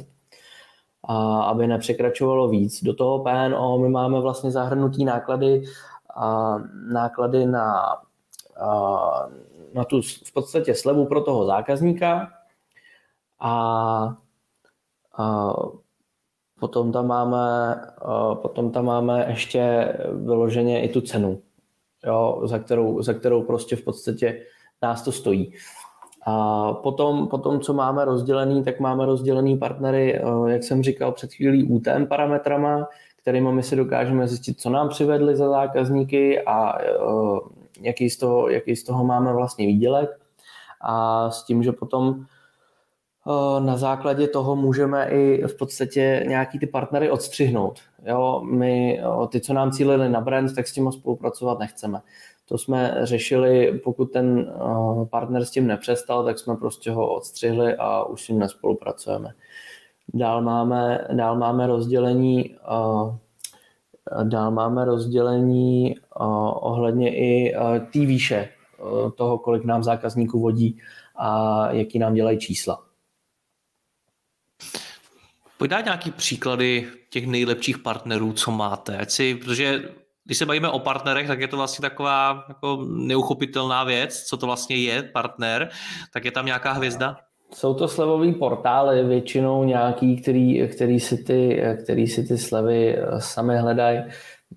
a 1.06 1.42
aby 1.42 1.66
nepřekračovalo 1.66 2.48
víc. 2.48 2.84
Do 2.84 2.94
toho 2.94 3.18
PNO 3.18 3.78
my 3.78 3.88
máme 3.88 4.20
vlastně 4.20 4.50
zahrnutý 4.50 5.04
náklady, 5.04 5.62
a 6.16 6.58
náklady 6.92 7.46
na, 7.46 7.96
a, 8.60 9.28
na 9.74 9.84
tu 9.84 10.02
v 10.02 10.32
podstatě 10.32 10.74
slevu 10.74 11.06
pro 11.06 11.20
toho 11.20 11.46
zákazníka 11.46 12.32
a, 13.40 14.16
a 15.18 15.54
potom 16.60 16.92
tam 16.92 17.06
máme, 17.06 17.74
a 17.98 18.34
potom 18.34 18.72
tam 18.72 18.84
máme 18.84 19.26
ještě 19.28 19.92
vyloženě 20.24 20.82
i 20.82 20.88
tu 20.88 21.00
cenu, 21.00 21.42
jo, 22.04 22.40
za, 22.44 22.58
kterou, 22.58 23.02
za 23.02 23.14
kterou 23.14 23.42
prostě 23.42 23.76
v 23.76 23.84
podstatě 23.84 24.42
nás 24.82 25.02
to 25.02 25.12
stojí. 25.12 25.52
A 26.28 26.72
potom, 26.72 27.28
potom, 27.28 27.60
co 27.60 27.74
máme 27.74 28.04
rozdělený, 28.04 28.64
tak 28.64 28.80
máme 28.80 29.06
rozdělený 29.06 29.58
partnery, 29.58 30.14
eh, 30.14 30.52
jak 30.52 30.62
jsem 30.62 30.82
říkal 30.82 31.12
před 31.12 31.32
chvílí, 31.32 31.64
UTM 31.64 32.06
parametrama, 32.06 32.88
kterými 33.16 33.52
my 33.52 33.62
si 33.62 33.76
dokážeme 33.76 34.28
zjistit, 34.28 34.60
co 34.60 34.70
nám 34.70 34.88
přivedli 34.88 35.36
za 35.36 35.48
zákazníky 35.48 36.42
a 36.42 36.78
eh, 36.82 36.94
jaký 37.80 38.10
z 38.10 38.16
toho, 38.16 38.48
jaký 38.48 38.76
z 38.76 38.84
toho 38.84 39.04
máme 39.04 39.32
vlastně 39.32 39.66
výdělek. 39.66 40.10
A 40.80 41.30
s 41.30 41.44
tím, 41.44 41.62
že 41.62 41.72
potom 41.72 42.24
eh, 43.26 43.60
na 43.60 43.76
základě 43.76 44.28
toho 44.28 44.56
můžeme 44.56 45.08
i 45.10 45.46
v 45.46 45.56
podstatě 45.56 46.24
nějaký 46.28 46.58
ty 46.58 46.66
partnery 46.66 47.10
odstřihnout. 47.10 47.78
Jo, 48.06 48.42
my, 48.50 49.00
ty, 49.28 49.40
co 49.40 49.52
nám 49.52 49.70
cílili 49.70 50.08
na 50.08 50.20
brand, 50.20 50.54
tak 50.54 50.68
s 50.68 50.72
tím 50.72 50.92
spolupracovat 50.92 51.58
nechceme. 51.58 52.00
To 52.48 52.58
jsme 52.58 52.96
řešili, 53.02 53.80
pokud 53.84 54.04
ten 54.04 54.38
eh, 54.48 55.06
partner 55.06 55.44
s 55.44 55.50
tím 55.50 55.66
nepřestal, 55.66 56.24
tak 56.24 56.38
jsme 56.38 56.56
prostě 56.56 56.90
ho 56.90 57.14
odstřihli 57.14 57.74
a 57.78 58.04
už 58.04 58.24
s 58.24 58.28
ním 58.28 58.38
nespolupracujeme. 58.38 59.34
Dál 60.14 60.42
máme, 60.42 61.06
dál 61.12 61.38
máme 61.38 61.66
rozdělení 61.66 62.56
eh, 62.56 63.18
Dál 64.24 64.50
máme 64.50 64.84
rozdělení 64.84 65.96
eh, 65.96 66.00
ohledně 66.54 67.16
i 67.16 67.54
té 67.92 67.98
výše 67.98 68.48
toho, 69.16 69.38
kolik 69.38 69.64
nám 69.64 69.82
zákazníků 69.82 70.40
vodí 70.40 70.78
a 71.16 71.70
jaký 71.72 71.98
nám 71.98 72.14
dělají 72.14 72.38
čísla. 72.38 72.82
Pojď 75.58 75.70
dát 75.70 75.84
nějaký 75.84 76.10
příklady 76.10 76.88
těch 77.10 77.26
nejlepších 77.26 77.78
partnerů, 77.78 78.32
co 78.32 78.50
máte, 78.50 78.98
ať 78.98 79.10
si, 79.10 79.34
protože 79.34 79.82
když 80.26 80.38
se 80.38 80.46
bavíme 80.46 80.68
o 80.68 80.78
partnerech, 80.78 81.26
tak 81.26 81.40
je 81.40 81.48
to 81.48 81.56
vlastně 81.56 81.82
taková 81.82 82.44
jako 82.48 82.84
neuchopitelná 82.88 83.84
věc, 83.84 84.22
co 84.22 84.36
to 84.36 84.46
vlastně 84.46 84.76
je 84.76 85.02
partner, 85.02 85.68
tak 86.12 86.24
je 86.24 86.30
tam 86.30 86.46
nějaká 86.46 86.72
hvězda? 86.72 87.16
Jsou 87.54 87.74
to 87.74 87.88
slevové 87.88 88.32
portály, 88.32 89.04
většinou 89.04 89.64
nějaký, 89.64 90.16
který, 90.16 90.68
který, 90.68 91.00
si 91.00 91.24
ty, 91.24 91.62
který 91.82 92.06
si 92.06 92.24
ty 92.24 92.38
slevy 92.38 92.96
eh, 92.96 93.20
sami 93.20 93.58
hledají. 93.58 94.00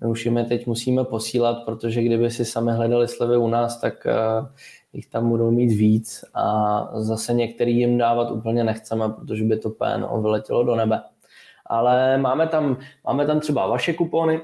My 0.00 0.08
už 0.08 0.24
jim 0.24 0.44
teď 0.48 0.66
musíme 0.66 1.04
posílat, 1.04 1.56
protože 1.64 2.02
kdyby 2.02 2.30
si 2.30 2.44
sami 2.44 2.72
hledali 2.72 3.08
slevy 3.08 3.36
u 3.36 3.48
nás, 3.48 3.80
tak 3.80 4.06
uh, 4.06 4.46
jich 4.92 5.06
tam 5.06 5.28
budou 5.28 5.50
mít 5.50 5.74
víc 5.74 6.24
a 6.34 6.88
zase 6.94 7.34
některý 7.34 7.76
jim 7.76 7.98
dávat 7.98 8.30
úplně 8.30 8.64
nechceme, 8.64 9.08
protože 9.08 9.44
by 9.44 9.56
to 9.58 9.70
PNO 9.70 10.22
vyletělo 10.22 10.64
do 10.64 10.76
nebe. 10.76 11.02
Ale 11.66 12.18
máme 12.18 12.46
tam, 12.46 12.76
máme 13.06 13.26
tam 13.26 13.40
třeba 13.40 13.66
vaše 13.66 13.92
kupony, 13.92 14.40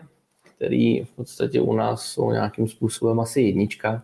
který 0.57 1.05
v 1.05 1.11
podstatě 1.17 1.61
u 1.61 1.73
nás 1.73 2.03
jsou 2.03 2.31
nějakým 2.31 2.69
způsobem 2.69 3.21
asi 3.21 3.41
jednička. 3.41 4.03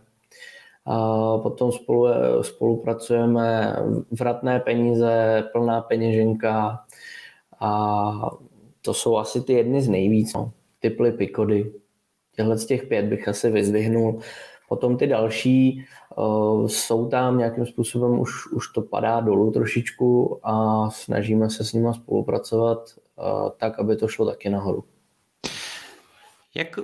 A 0.86 1.38
potom 1.38 1.72
spolu, 1.72 2.08
spolupracujeme 2.42 3.76
vratné 4.10 4.60
peníze, 4.60 5.44
plná 5.52 5.80
peněženka 5.80 6.84
a 7.60 8.12
to 8.82 8.94
jsou 8.94 9.16
asi 9.16 9.40
ty 9.40 9.52
jedny 9.52 9.82
z 9.82 9.88
nejvíc. 9.88 10.34
No. 10.34 10.52
Typly, 10.80 11.12
pikody. 11.12 11.72
Těhle 12.36 12.58
z 12.58 12.66
těch 12.66 12.86
pět 12.86 13.06
bych 13.06 13.28
asi 13.28 13.50
vyzdvihnul. 13.50 14.20
Potom 14.68 14.96
ty 14.96 15.06
další 15.06 15.84
uh, 16.16 16.66
jsou 16.66 17.08
tam 17.08 17.38
nějakým 17.38 17.66
způsobem, 17.66 18.20
už, 18.20 18.52
už 18.52 18.72
to 18.72 18.82
padá 18.82 19.20
dolů 19.20 19.50
trošičku 19.50 20.40
a 20.42 20.90
snažíme 20.90 21.50
se 21.50 21.64
s 21.64 21.72
nimi 21.72 21.88
spolupracovat 21.94 22.78
uh, 22.78 23.50
tak, 23.56 23.78
aby 23.78 23.96
to 23.96 24.08
šlo 24.08 24.26
taky 24.26 24.50
nahoru. 24.50 24.84
Jak 26.54 26.78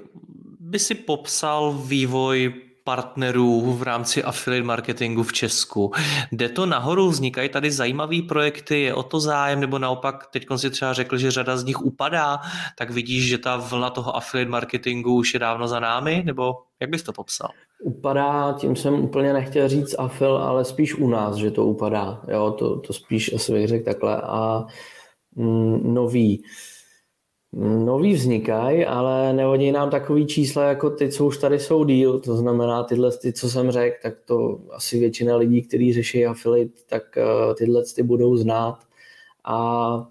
by 0.60 0.78
si 0.78 0.94
popsal 0.94 1.72
vývoj 1.72 2.54
partnerů 2.88 3.72
v 3.72 3.82
rámci 3.82 4.22
affiliate 4.22 4.66
marketingu 4.66 5.22
v 5.22 5.32
Česku. 5.32 5.92
Jde 6.32 6.48
to 6.48 6.66
nahoru, 6.66 7.08
vznikají 7.08 7.48
tady 7.48 7.70
zajímavé 7.70 8.16
projekty, 8.28 8.80
je 8.80 8.94
o 8.94 9.02
to 9.02 9.20
zájem, 9.20 9.60
nebo 9.60 9.78
naopak 9.78 10.26
teď 10.32 10.46
si 10.56 10.70
třeba 10.70 10.92
řekl, 10.92 11.18
že 11.18 11.30
řada 11.30 11.56
z 11.56 11.64
nich 11.64 11.82
upadá, 11.82 12.38
tak 12.78 12.90
vidíš, 12.90 13.28
že 13.28 13.38
ta 13.38 13.56
vlna 13.56 13.90
toho 13.90 14.16
affiliate 14.16 14.50
marketingu 14.50 15.14
už 15.14 15.34
je 15.34 15.40
dávno 15.40 15.68
za 15.68 15.80
námi, 15.80 16.22
nebo 16.26 16.54
jak 16.80 16.90
bys 16.90 17.02
to 17.02 17.12
popsal? 17.12 17.50
Upadá, 17.82 18.52
tím 18.52 18.76
jsem 18.76 18.94
úplně 18.94 19.32
nechtěl 19.32 19.68
říct 19.68 19.94
afil, 19.98 20.36
ale 20.36 20.64
spíš 20.64 20.94
u 20.94 21.08
nás, 21.08 21.36
že 21.36 21.50
to 21.50 21.66
upadá. 21.66 22.22
Jo, 22.28 22.50
to, 22.50 22.80
to 22.80 22.92
spíš 22.92 23.34
asi 23.34 23.52
bych 23.52 23.68
řekl 23.68 23.84
takhle. 23.84 24.22
A 24.22 24.64
mm, 25.36 25.94
nový. 25.94 26.42
Nový 27.52 28.12
vznikají, 28.14 28.84
ale 28.84 29.32
nevodí 29.32 29.72
nám 29.72 29.90
takový 29.90 30.26
čísla 30.26 30.64
jako 30.64 30.90
ty, 30.90 31.08
co 31.08 31.26
už 31.26 31.38
tady 31.38 31.58
jsou 31.58 31.84
díl, 31.84 32.20
to 32.20 32.36
znamená 32.36 32.82
tyhle, 32.82 33.16
ty, 33.16 33.32
co 33.32 33.50
jsem 33.50 33.70
řekl, 33.70 33.96
tak 34.02 34.14
to 34.24 34.58
asi 34.70 34.98
většina 34.98 35.36
lidí, 35.36 35.62
kteří 35.62 35.92
řeší 35.92 36.26
affiliate, 36.26 36.72
tak 36.88 37.02
uh, 37.16 37.54
tyhle 37.54 37.82
ty 37.94 38.02
budou 38.02 38.36
znát. 38.36 38.78
A 39.44 40.08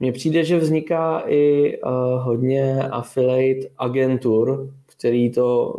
mně 0.00 0.12
přijde, 0.12 0.44
že 0.44 0.58
vzniká 0.58 1.22
i 1.26 1.76
uh, 1.80 1.90
hodně 2.22 2.82
affiliate 2.82 3.68
agentur, 3.78 4.72
který 4.86 5.30
to 5.30 5.74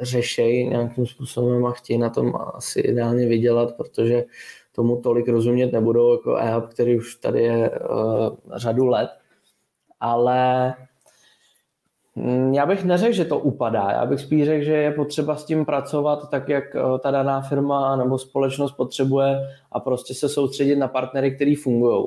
řešejí 0.00 0.68
nějakým 0.68 1.06
způsobem 1.06 1.66
a 1.66 1.72
chtějí 1.72 1.98
na 1.98 2.10
tom 2.10 2.32
asi 2.54 2.80
ideálně 2.80 3.26
vydělat, 3.26 3.76
protože 3.76 4.24
tomu 4.74 4.96
tolik 4.96 5.28
rozumět 5.28 5.72
nebudou 5.72 6.12
jako 6.12 6.36
e 6.36 6.62
který 6.70 6.98
už 6.98 7.14
tady 7.14 7.42
je 7.42 7.70
uh, 7.70 8.36
řadu 8.56 8.86
let 8.86 9.08
ale 10.02 10.74
mm, 12.14 12.54
já 12.54 12.66
bych 12.66 12.84
neřekl, 12.84 13.12
že 13.12 13.24
to 13.24 13.38
upadá. 13.38 13.90
Já 13.90 14.06
bych 14.06 14.20
spíš 14.20 14.44
řekl, 14.44 14.64
že 14.64 14.72
je 14.72 14.90
potřeba 14.92 15.36
s 15.36 15.44
tím 15.44 15.64
pracovat 15.64 16.30
tak, 16.30 16.48
jak 16.48 16.76
eh, 16.76 16.98
ta 16.98 17.10
daná 17.10 17.40
firma 17.40 17.96
nebo 17.96 18.18
společnost 18.18 18.72
potřebuje 18.72 19.48
a 19.72 19.80
prostě 19.80 20.14
se 20.14 20.28
soustředit 20.28 20.76
na 20.76 20.88
partnery, 20.88 21.34
který 21.34 21.54
fungují. 21.54 22.06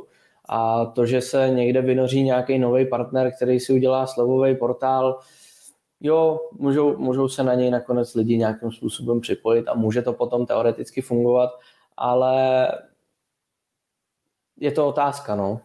A 0.50 0.86
to, 0.86 1.06
že 1.06 1.22
se 1.22 1.50
někde 1.50 1.82
vynoří 1.82 2.24
nějaký 2.24 2.60
nový 2.60 2.86
partner, 2.86 3.32
který 3.36 3.60
si 3.60 3.74
udělá 3.74 4.08
slevový 4.08 4.56
portál, 4.56 5.20
jo, 6.02 6.40
můžou, 6.60 6.98
můžou 6.98 7.28
se 7.28 7.44
na 7.44 7.54
něj 7.54 7.72
nakonec 7.72 8.16
lidi 8.16 8.38
nějakým 8.38 8.72
způsobem 8.72 9.22
připojit 9.22 9.68
a 9.68 9.74
může 9.74 10.02
to 10.02 10.14
potom 10.14 10.46
teoreticky 10.46 11.02
fungovat, 11.02 11.50
ale 11.98 12.68
je 14.60 14.72
to 14.72 14.88
otázka, 14.88 15.36
no. 15.36 15.62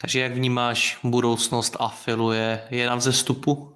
Takže 0.00 0.20
jak 0.20 0.32
vnímáš 0.32 0.98
budoucnost 1.04 1.76
afiluje? 1.80 2.60
Je 2.70 2.86
na 2.86 2.94
vzestupu? 2.94 3.72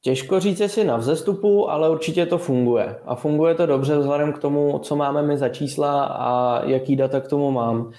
Těžko 0.00 0.40
říct, 0.40 0.60
jestli 0.60 0.84
na 0.84 0.96
vzestupu, 0.96 1.70
ale 1.70 1.90
určitě 1.90 2.26
to 2.26 2.38
funguje. 2.38 2.98
A 3.04 3.14
funguje 3.14 3.54
to 3.54 3.66
dobře 3.66 3.98
vzhledem 3.98 4.32
k 4.32 4.38
tomu, 4.38 4.78
co 4.78 4.96
máme 4.96 5.22
my 5.22 5.38
za 5.38 5.48
čísla 5.48 6.04
a 6.04 6.60
jaký 6.64 6.96
data 6.96 7.20
k 7.20 7.28
tomu 7.28 7.50
mám. 7.50 7.92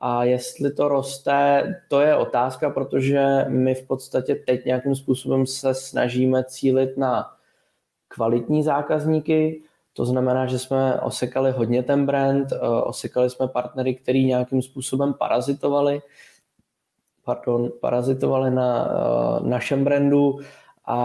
A 0.00 0.24
jestli 0.24 0.72
to 0.72 0.88
roste, 0.88 1.64
to 1.88 2.00
je 2.00 2.16
otázka, 2.16 2.70
protože 2.70 3.44
my 3.48 3.74
v 3.74 3.86
podstatě 3.86 4.34
teď 4.34 4.64
nějakým 4.64 4.94
způsobem 4.94 5.46
se 5.46 5.74
snažíme 5.74 6.44
cílit 6.44 6.96
na 6.96 7.32
kvalitní 8.08 8.62
zákazníky, 8.62 9.62
to 9.96 10.04
znamená, 10.04 10.46
že 10.46 10.58
jsme 10.58 11.00
osekali 11.00 11.50
hodně 11.50 11.82
ten 11.82 12.06
brand, 12.06 12.52
eh, 12.52 12.58
osekali 12.82 13.30
jsme 13.30 13.48
partnery, 13.48 13.94
který 13.94 14.24
nějakým 14.24 14.62
způsobem 14.62 15.14
parazitovali, 15.14 16.02
pardon, 17.24 17.70
parazitovali 17.80 18.50
na 18.50 18.86
uh, 18.86 19.48
našem 19.48 19.84
brandu 19.84 20.38
a 20.84 20.96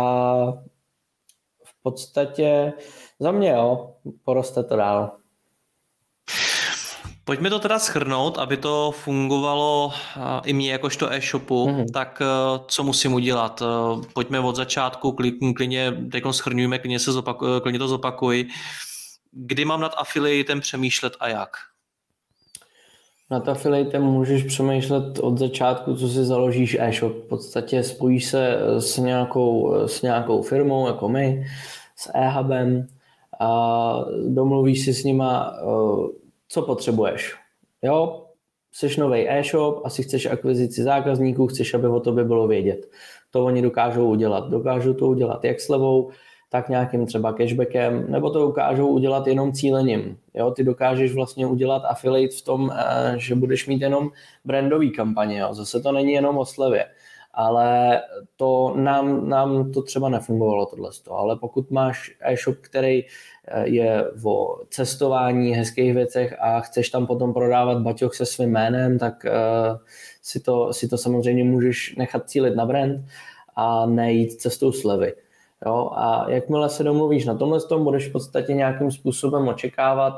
v 1.64 1.82
podstatě 1.84 2.74
za 3.20 3.32
mě 3.32 3.50
jo, 3.50 3.96
poroste 4.24 4.64
to 4.64 4.76
dál. 4.76 5.21
Pojďme 7.26 7.50
to 7.50 7.60
teda 7.60 7.80
schrnout, 7.80 8.38
aby 8.38 8.58
to 8.58 8.92
fungovalo 8.92 9.94
i 10.46 10.54
mě 10.54 10.72
jakožto 10.72 11.14
e-shopu, 11.14 11.68
mm-hmm. 11.68 11.86
tak 11.94 12.22
co 12.68 12.84
musím 12.84 13.14
udělat? 13.14 13.64
Pojďme 14.14 14.40
od 14.40 14.56
začátku, 14.56 15.12
klidně, 15.56 15.94
teď 16.12 16.24
schrňujeme, 16.32 16.80
klidně, 16.80 17.00
se 17.00 17.12
zopakuj, 17.12 17.48
klidně 17.62 17.80
to 17.80 17.88
zopakuj. 17.88 18.48
Kdy 19.32 19.66
mám 19.66 19.82
nad 19.82 19.94
affiliatem 19.98 20.60
přemýšlet 20.60 21.14
a 21.20 21.28
jak? 21.28 21.50
Nad 23.30 23.50
affiliatem 23.50 24.04
můžeš 24.04 24.44
přemýšlet 24.44 25.20
od 25.20 25.38
začátku, 25.38 25.96
co 25.96 26.08
si 26.10 26.26
založíš 26.26 26.78
e-shop. 26.80 27.14
V 27.14 27.28
podstatě 27.28 27.84
spojíš 27.84 28.26
se 28.26 28.58
s 28.80 28.98
nějakou, 28.98 29.74
s 29.86 30.02
nějakou 30.02 30.42
firmou, 30.42 30.88
jako 30.88 31.10
my, 31.10 31.48
s 31.96 32.10
e-hubem 32.14 32.88
a 33.40 33.94
domluvíš 34.28 34.86
si 34.86 34.94
s 34.94 35.04
nima, 35.04 35.54
co 36.52 36.62
potřebuješ. 36.62 37.36
Jo, 37.82 38.26
jsi 38.72 39.00
nový 39.00 39.30
e-shop, 39.30 39.82
asi 39.86 40.04
chceš 40.04 40.26
akvizici 40.26 40.84
zákazníků, 40.84 41.48
chceš, 41.48 41.74
aby 41.74 41.88
o 41.88 42.00
tobě 42.00 42.24
bylo 42.24 42.48
vědět. 42.48 42.92
To 43.30 43.46
oni 43.46 43.62
dokážou 43.62 44.10
udělat. 44.10 44.50
Dokážou 44.50 44.94
to 44.94 45.08
udělat 45.08 45.44
jak 45.46 45.60
slevou, 45.60 46.12
tak 46.50 46.70
nějakým 46.70 47.06
třeba 47.06 47.34
cashbackem, 47.34 48.12
nebo 48.12 48.30
to 48.30 48.40
dokážou 48.40 48.88
udělat 48.88 49.28
jenom 49.28 49.54
cílením. 49.54 50.18
Jo, 50.34 50.52
ty 50.52 50.64
dokážeš 50.64 51.14
vlastně 51.14 51.48
udělat 51.48 51.84
affiliate 51.86 52.36
v 52.36 52.42
tom, 52.42 52.72
eh, 52.76 53.14
že 53.18 53.36
budeš 53.36 53.68
mít 53.68 53.82
jenom 53.82 54.10
brandový 54.46 54.92
kampaně. 54.92 55.40
Jo. 55.40 55.54
Zase 55.54 55.82
to 55.82 55.92
není 55.92 56.12
jenom 56.12 56.38
o 56.38 56.46
slevě 56.46 56.86
ale 57.34 58.02
to 58.36 58.74
nám, 58.78 59.30
nám 59.30 59.72
to 59.72 59.82
třeba 59.82 60.10
nefungovalo 60.10 60.66
tohle. 60.66 60.90
Ale 61.12 61.36
pokud 61.36 61.72
máš 61.72 62.12
e-shop, 62.22 62.58
který 62.62 63.04
eh, 63.48 63.68
je 63.68 64.12
o 64.24 64.60
cestování, 64.70 65.54
hezkých 65.54 65.94
věcech 65.94 66.36
a 66.40 66.60
chceš 66.60 66.90
tam 66.90 67.08
potom 67.08 67.34
prodávat 67.34 67.82
baťoch 67.82 68.16
se 68.16 68.26
svým 68.26 68.50
jménem, 68.50 69.00
tak 69.00 69.26
uh, 69.26 69.78
si, 70.22 70.40
to, 70.40 70.74
si 70.74 70.88
to 70.88 70.98
samozřejmě 70.98 71.44
můžeš 71.44 71.96
nechat 71.96 72.30
cílit 72.30 72.56
na 72.56 72.66
brand 72.66 73.06
a 73.56 73.86
nejít 73.86 74.34
cestou 74.34 74.72
slevy. 74.72 75.14
Jo? 75.66 75.92
A 75.94 76.30
jakmile 76.30 76.70
se 76.70 76.84
domluvíš 76.84 77.26
na 77.26 77.36
tomhle 77.36 77.62
tom, 77.62 77.84
budeš 77.84 78.10
v 78.10 78.12
podstatě 78.12 78.54
nějakým 78.54 78.92
způsobem 78.92 79.48
očekávat, 79.48 80.14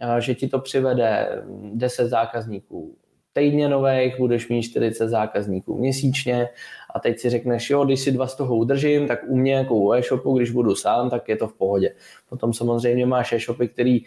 eh, 0.00 0.20
že 0.20 0.34
ti 0.34 0.48
to 0.48 0.58
přivede 0.58 1.42
10 1.74 2.08
zákazníků 2.08 2.96
týdně 3.32 3.68
nových, 3.68 4.18
budeš 4.18 4.48
mít 4.48 4.62
40 4.62 5.08
zákazníků 5.08 5.78
měsíčně 5.78 6.48
a 6.94 7.00
teď 7.00 7.18
si 7.18 7.30
řekneš, 7.30 7.70
jo, 7.70 7.84
když 7.84 8.00
si 8.00 8.12
dva 8.12 8.26
z 8.26 8.36
toho 8.36 8.56
udržím, 8.56 9.08
tak 9.08 9.18
u 9.26 9.36
mě 9.36 9.54
jako 9.54 9.74
u 9.74 9.92
e-shopu, 9.92 10.36
když 10.38 10.50
budu 10.50 10.74
sám, 10.74 11.10
tak 11.10 11.28
je 11.28 11.36
to 11.36 11.48
v 11.48 11.52
pohodě. 11.52 11.94
Potom 12.28 12.52
samozřejmě 12.52 13.06
máš 13.06 13.32
e-shopy, 13.32 13.68
který 13.68 14.00
uh, 14.00 14.06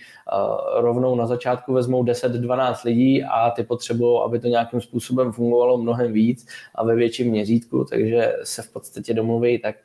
rovnou 0.81 1.15
na 1.15 1.25
začátku 1.25 1.73
vezmou 1.73 2.03
10-12 2.03 2.85
lidí 2.85 3.23
a 3.23 3.51
ty 3.51 3.63
potřebují, 3.63 4.21
aby 4.25 4.39
to 4.39 4.47
nějakým 4.47 4.81
způsobem 4.81 5.31
fungovalo 5.31 5.77
mnohem 5.77 6.13
víc 6.13 6.47
a 6.75 6.83
ve 6.83 6.95
větším 6.95 7.31
měřítku, 7.31 7.85
takže 7.89 8.33
se 8.43 8.61
v 8.61 8.73
podstatě 8.73 9.13
domluví 9.13 9.59
tak 9.59 9.75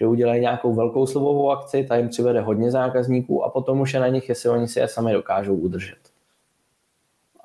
že 0.00 0.06
udělají 0.06 0.40
nějakou 0.40 0.74
velkou 0.74 1.06
slovovou 1.06 1.50
akci, 1.50 1.84
ta 1.84 1.96
jim 1.96 2.08
přivede 2.08 2.40
hodně 2.40 2.70
zákazníků 2.70 3.44
a 3.44 3.50
potom 3.50 3.80
už 3.80 3.94
je 3.94 4.00
na 4.00 4.08
nich, 4.08 4.28
jestli 4.28 4.50
oni 4.50 4.68
si 4.68 4.78
je 4.78 4.88
sami 4.88 5.12
dokážou 5.12 5.54
udržet. 5.54 6.15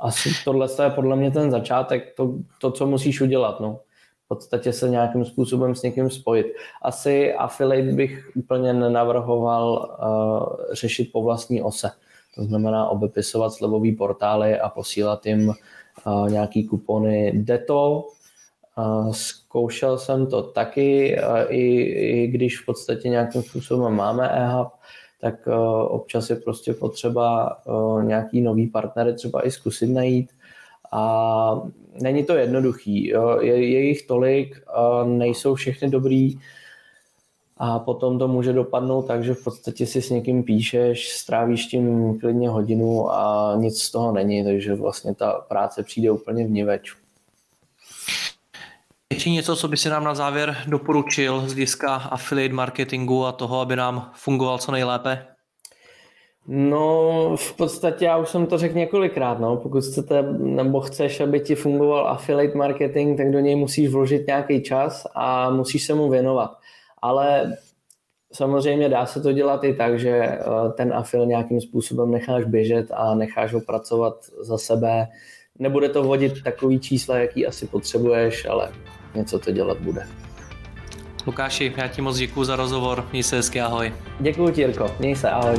Asi 0.01 0.29
tohle 0.45 0.67
je 0.83 0.89
podle 0.89 1.15
mě 1.15 1.31
ten 1.31 1.51
začátek, 1.51 2.13
to, 2.15 2.33
to 2.61 2.71
co 2.71 2.87
musíš 2.87 3.21
udělat. 3.21 3.59
No. 3.59 3.79
V 4.25 4.27
podstatě 4.27 4.73
se 4.73 4.89
nějakým 4.89 5.25
způsobem 5.25 5.75
s 5.75 5.81
někým 5.81 6.09
spojit. 6.09 6.47
Asi 6.81 7.33
affiliate 7.33 7.91
bych 7.91 8.31
úplně 8.35 8.73
nenavrhoval 8.73 9.97
uh, 10.01 10.73
řešit 10.73 11.11
po 11.11 11.23
vlastní 11.23 11.61
ose. 11.61 11.91
To 12.35 12.43
znamená 12.43 12.89
obepisovat 12.89 13.53
slevové 13.53 13.91
portály 13.97 14.59
a 14.59 14.69
posílat 14.69 15.25
jim 15.25 15.49
uh, 15.49 16.29
nějaký 16.29 16.67
kupony. 16.67 17.27
Jde 17.27 17.57
to, 17.57 18.07
Zkoušel 19.11 19.97
jsem 19.97 20.27
to 20.27 20.43
taky, 20.43 21.17
i, 21.47 21.81
i 21.81 22.27
když 22.27 22.61
v 22.61 22.65
podstatě 22.65 23.09
nějakým 23.09 23.43
způsobem 23.43 23.93
máme 23.93 24.29
e-hub, 24.29 24.67
tak 25.21 25.47
e, 25.47 25.55
občas 25.87 26.29
je 26.29 26.35
prostě 26.35 26.73
potřeba 26.73 27.57
e, 27.67 28.05
nějaký 28.05 28.41
nový 28.41 28.67
partnery 28.67 29.13
třeba 29.13 29.47
i 29.47 29.51
zkusit 29.51 29.87
najít. 29.87 30.29
A 30.91 31.61
není 32.01 32.23
to 32.23 32.33
jednoduchý. 32.33 33.05
Je, 33.41 33.71
je 33.71 33.85
jich 33.87 34.07
tolik, 34.07 34.61
nejsou 35.05 35.55
všechny 35.55 35.89
dobrý, 35.89 36.37
a 37.63 37.79
potom 37.79 38.19
to 38.19 38.27
může 38.27 38.53
dopadnout 38.53 39.01
tak, 39.01 39.23
že 39.23 39.33
v 39.33 39.43
podstatě 39.43 39.85
si 39.85 40.01
s 40.01 40.09
někým 40.09 40.43
píšeš, 40.43 41.09
strávíš 41.09 41.65
tím 41.65 42.19
klidně 42.19 42.49
hodinu 42.49 43.11
a 43.11 43.53
nic 43.59 43.81
z 43.81 43.91
toho 43.91 44.11
není, 44.11 44.43
takže 44.43 44.75
vlastně 44.75 45.15
ta 45.15 45.33
práce 45.33 45.83
přijde 45.83 46.11
úplně 46.11 46.47
vniveč. 46.47 46.93
Ještě 49.21 49.29
něco, 49.29 49.55
co 49.55 49.67
by 49.67 49.77
si 49.77 49.89
nám 49.89 50.03
na 50.03 50.15
závěr 50.15 50.55
doporučil 50.67 51.39
z 51.39 51.43
hlediska 51.43 51.95
affiliate 51.95 52.53
marketingu 52.53 53.25
a 53.25 53.31
toho, 53.31 53.59
aby 53.59 53.75
nám 53.75 54.11
fungoval 54.13 54.57
co 54.57 54.71
nejlépe? 54.71 55.25
No, 56.47 57.35
v 57.35 57.57
podstatě 57.57 58.05
já 58.05 58.17
už 58.17 58.29
jsem 58.29 58.45
to 58.45 58.57
řekl 58.57 58.77
několikrát, 58.77 59.39
no. 59.39 59.57
Pokud 59.57 59.83
chcete, 59.83 60.21
nebo 60.37 60.81
chceš, 60.81 61.19
aby 61.19 61.39
ti 61.39 61.55
fungoval 61.55 62.07
affiliate 62.07 62.57
marketing, 62.57 63.17
tak 63.17 63.31
do 63.31 63.39
něj 63.39 63.55
musíš 63.55 63.89
vložit 63.89 64.27
nějaký 64.27 64.63
čas 64.63 65.07
a 65.15 65.49
musíš 65.49 65.85
se 65.85 65.93
mu 65.93 66.09
věnovat. 66.09 66.51
Ale 67.01 67.57
samozřejmě 68.33 68.89
dá 68.89 69.05
se 69.05 69.21
to 69.21 69.31
dělat 69.31 69.63
i 69.63 69.73
tak, 69.73 69.99
že 69.99 70.09
eh, 70.09 70.39
ten 70.77 70.93
afil 70.93 71.25
nějakým 71.25 71.61
způsobem 71.61 72.11
necháš 72.11 72.45
běžet 72.45 72.91
a 72.93 73.15
necháš 73.15 73.53
ho 73.53 73.61
pracovat 73.61 74.13
za 74.39 74.57
sebe. 74.57 75.07
Nebude 75.59 75.89
to 75.89 76.03
vodit 76.03 76.43
takový 76.43 76.79
čísla, 76.79 77.17
jaký 77.17 77.47
asi 77.47 77.67
potřebuješ, 77.67 78.45
ale 78.45 78.71
něco 79.15 79.39
to 79.39 79.51
dělat 79.51 79.77
bude. 79.77 80.07
Lukáši, 81.27 81.73
já 81.77 81.87
ti 81.87 82.01
moc 82.01 82.17
děkuji 82.17 82.43
za 82.43 82.55
rozhovor, 82.55 83.07
měj 83.11 83.23
se 83.23 83.35
hezky, 83.35 83.61
ahoj. 83.61 83.93
Děkuji 84.19 84.51
ti, 84.53 84.61
Jirko, 84.61 84.95
měj 84.99 85.15
se, 85.15 85.29
ahoj. 85.29 85.57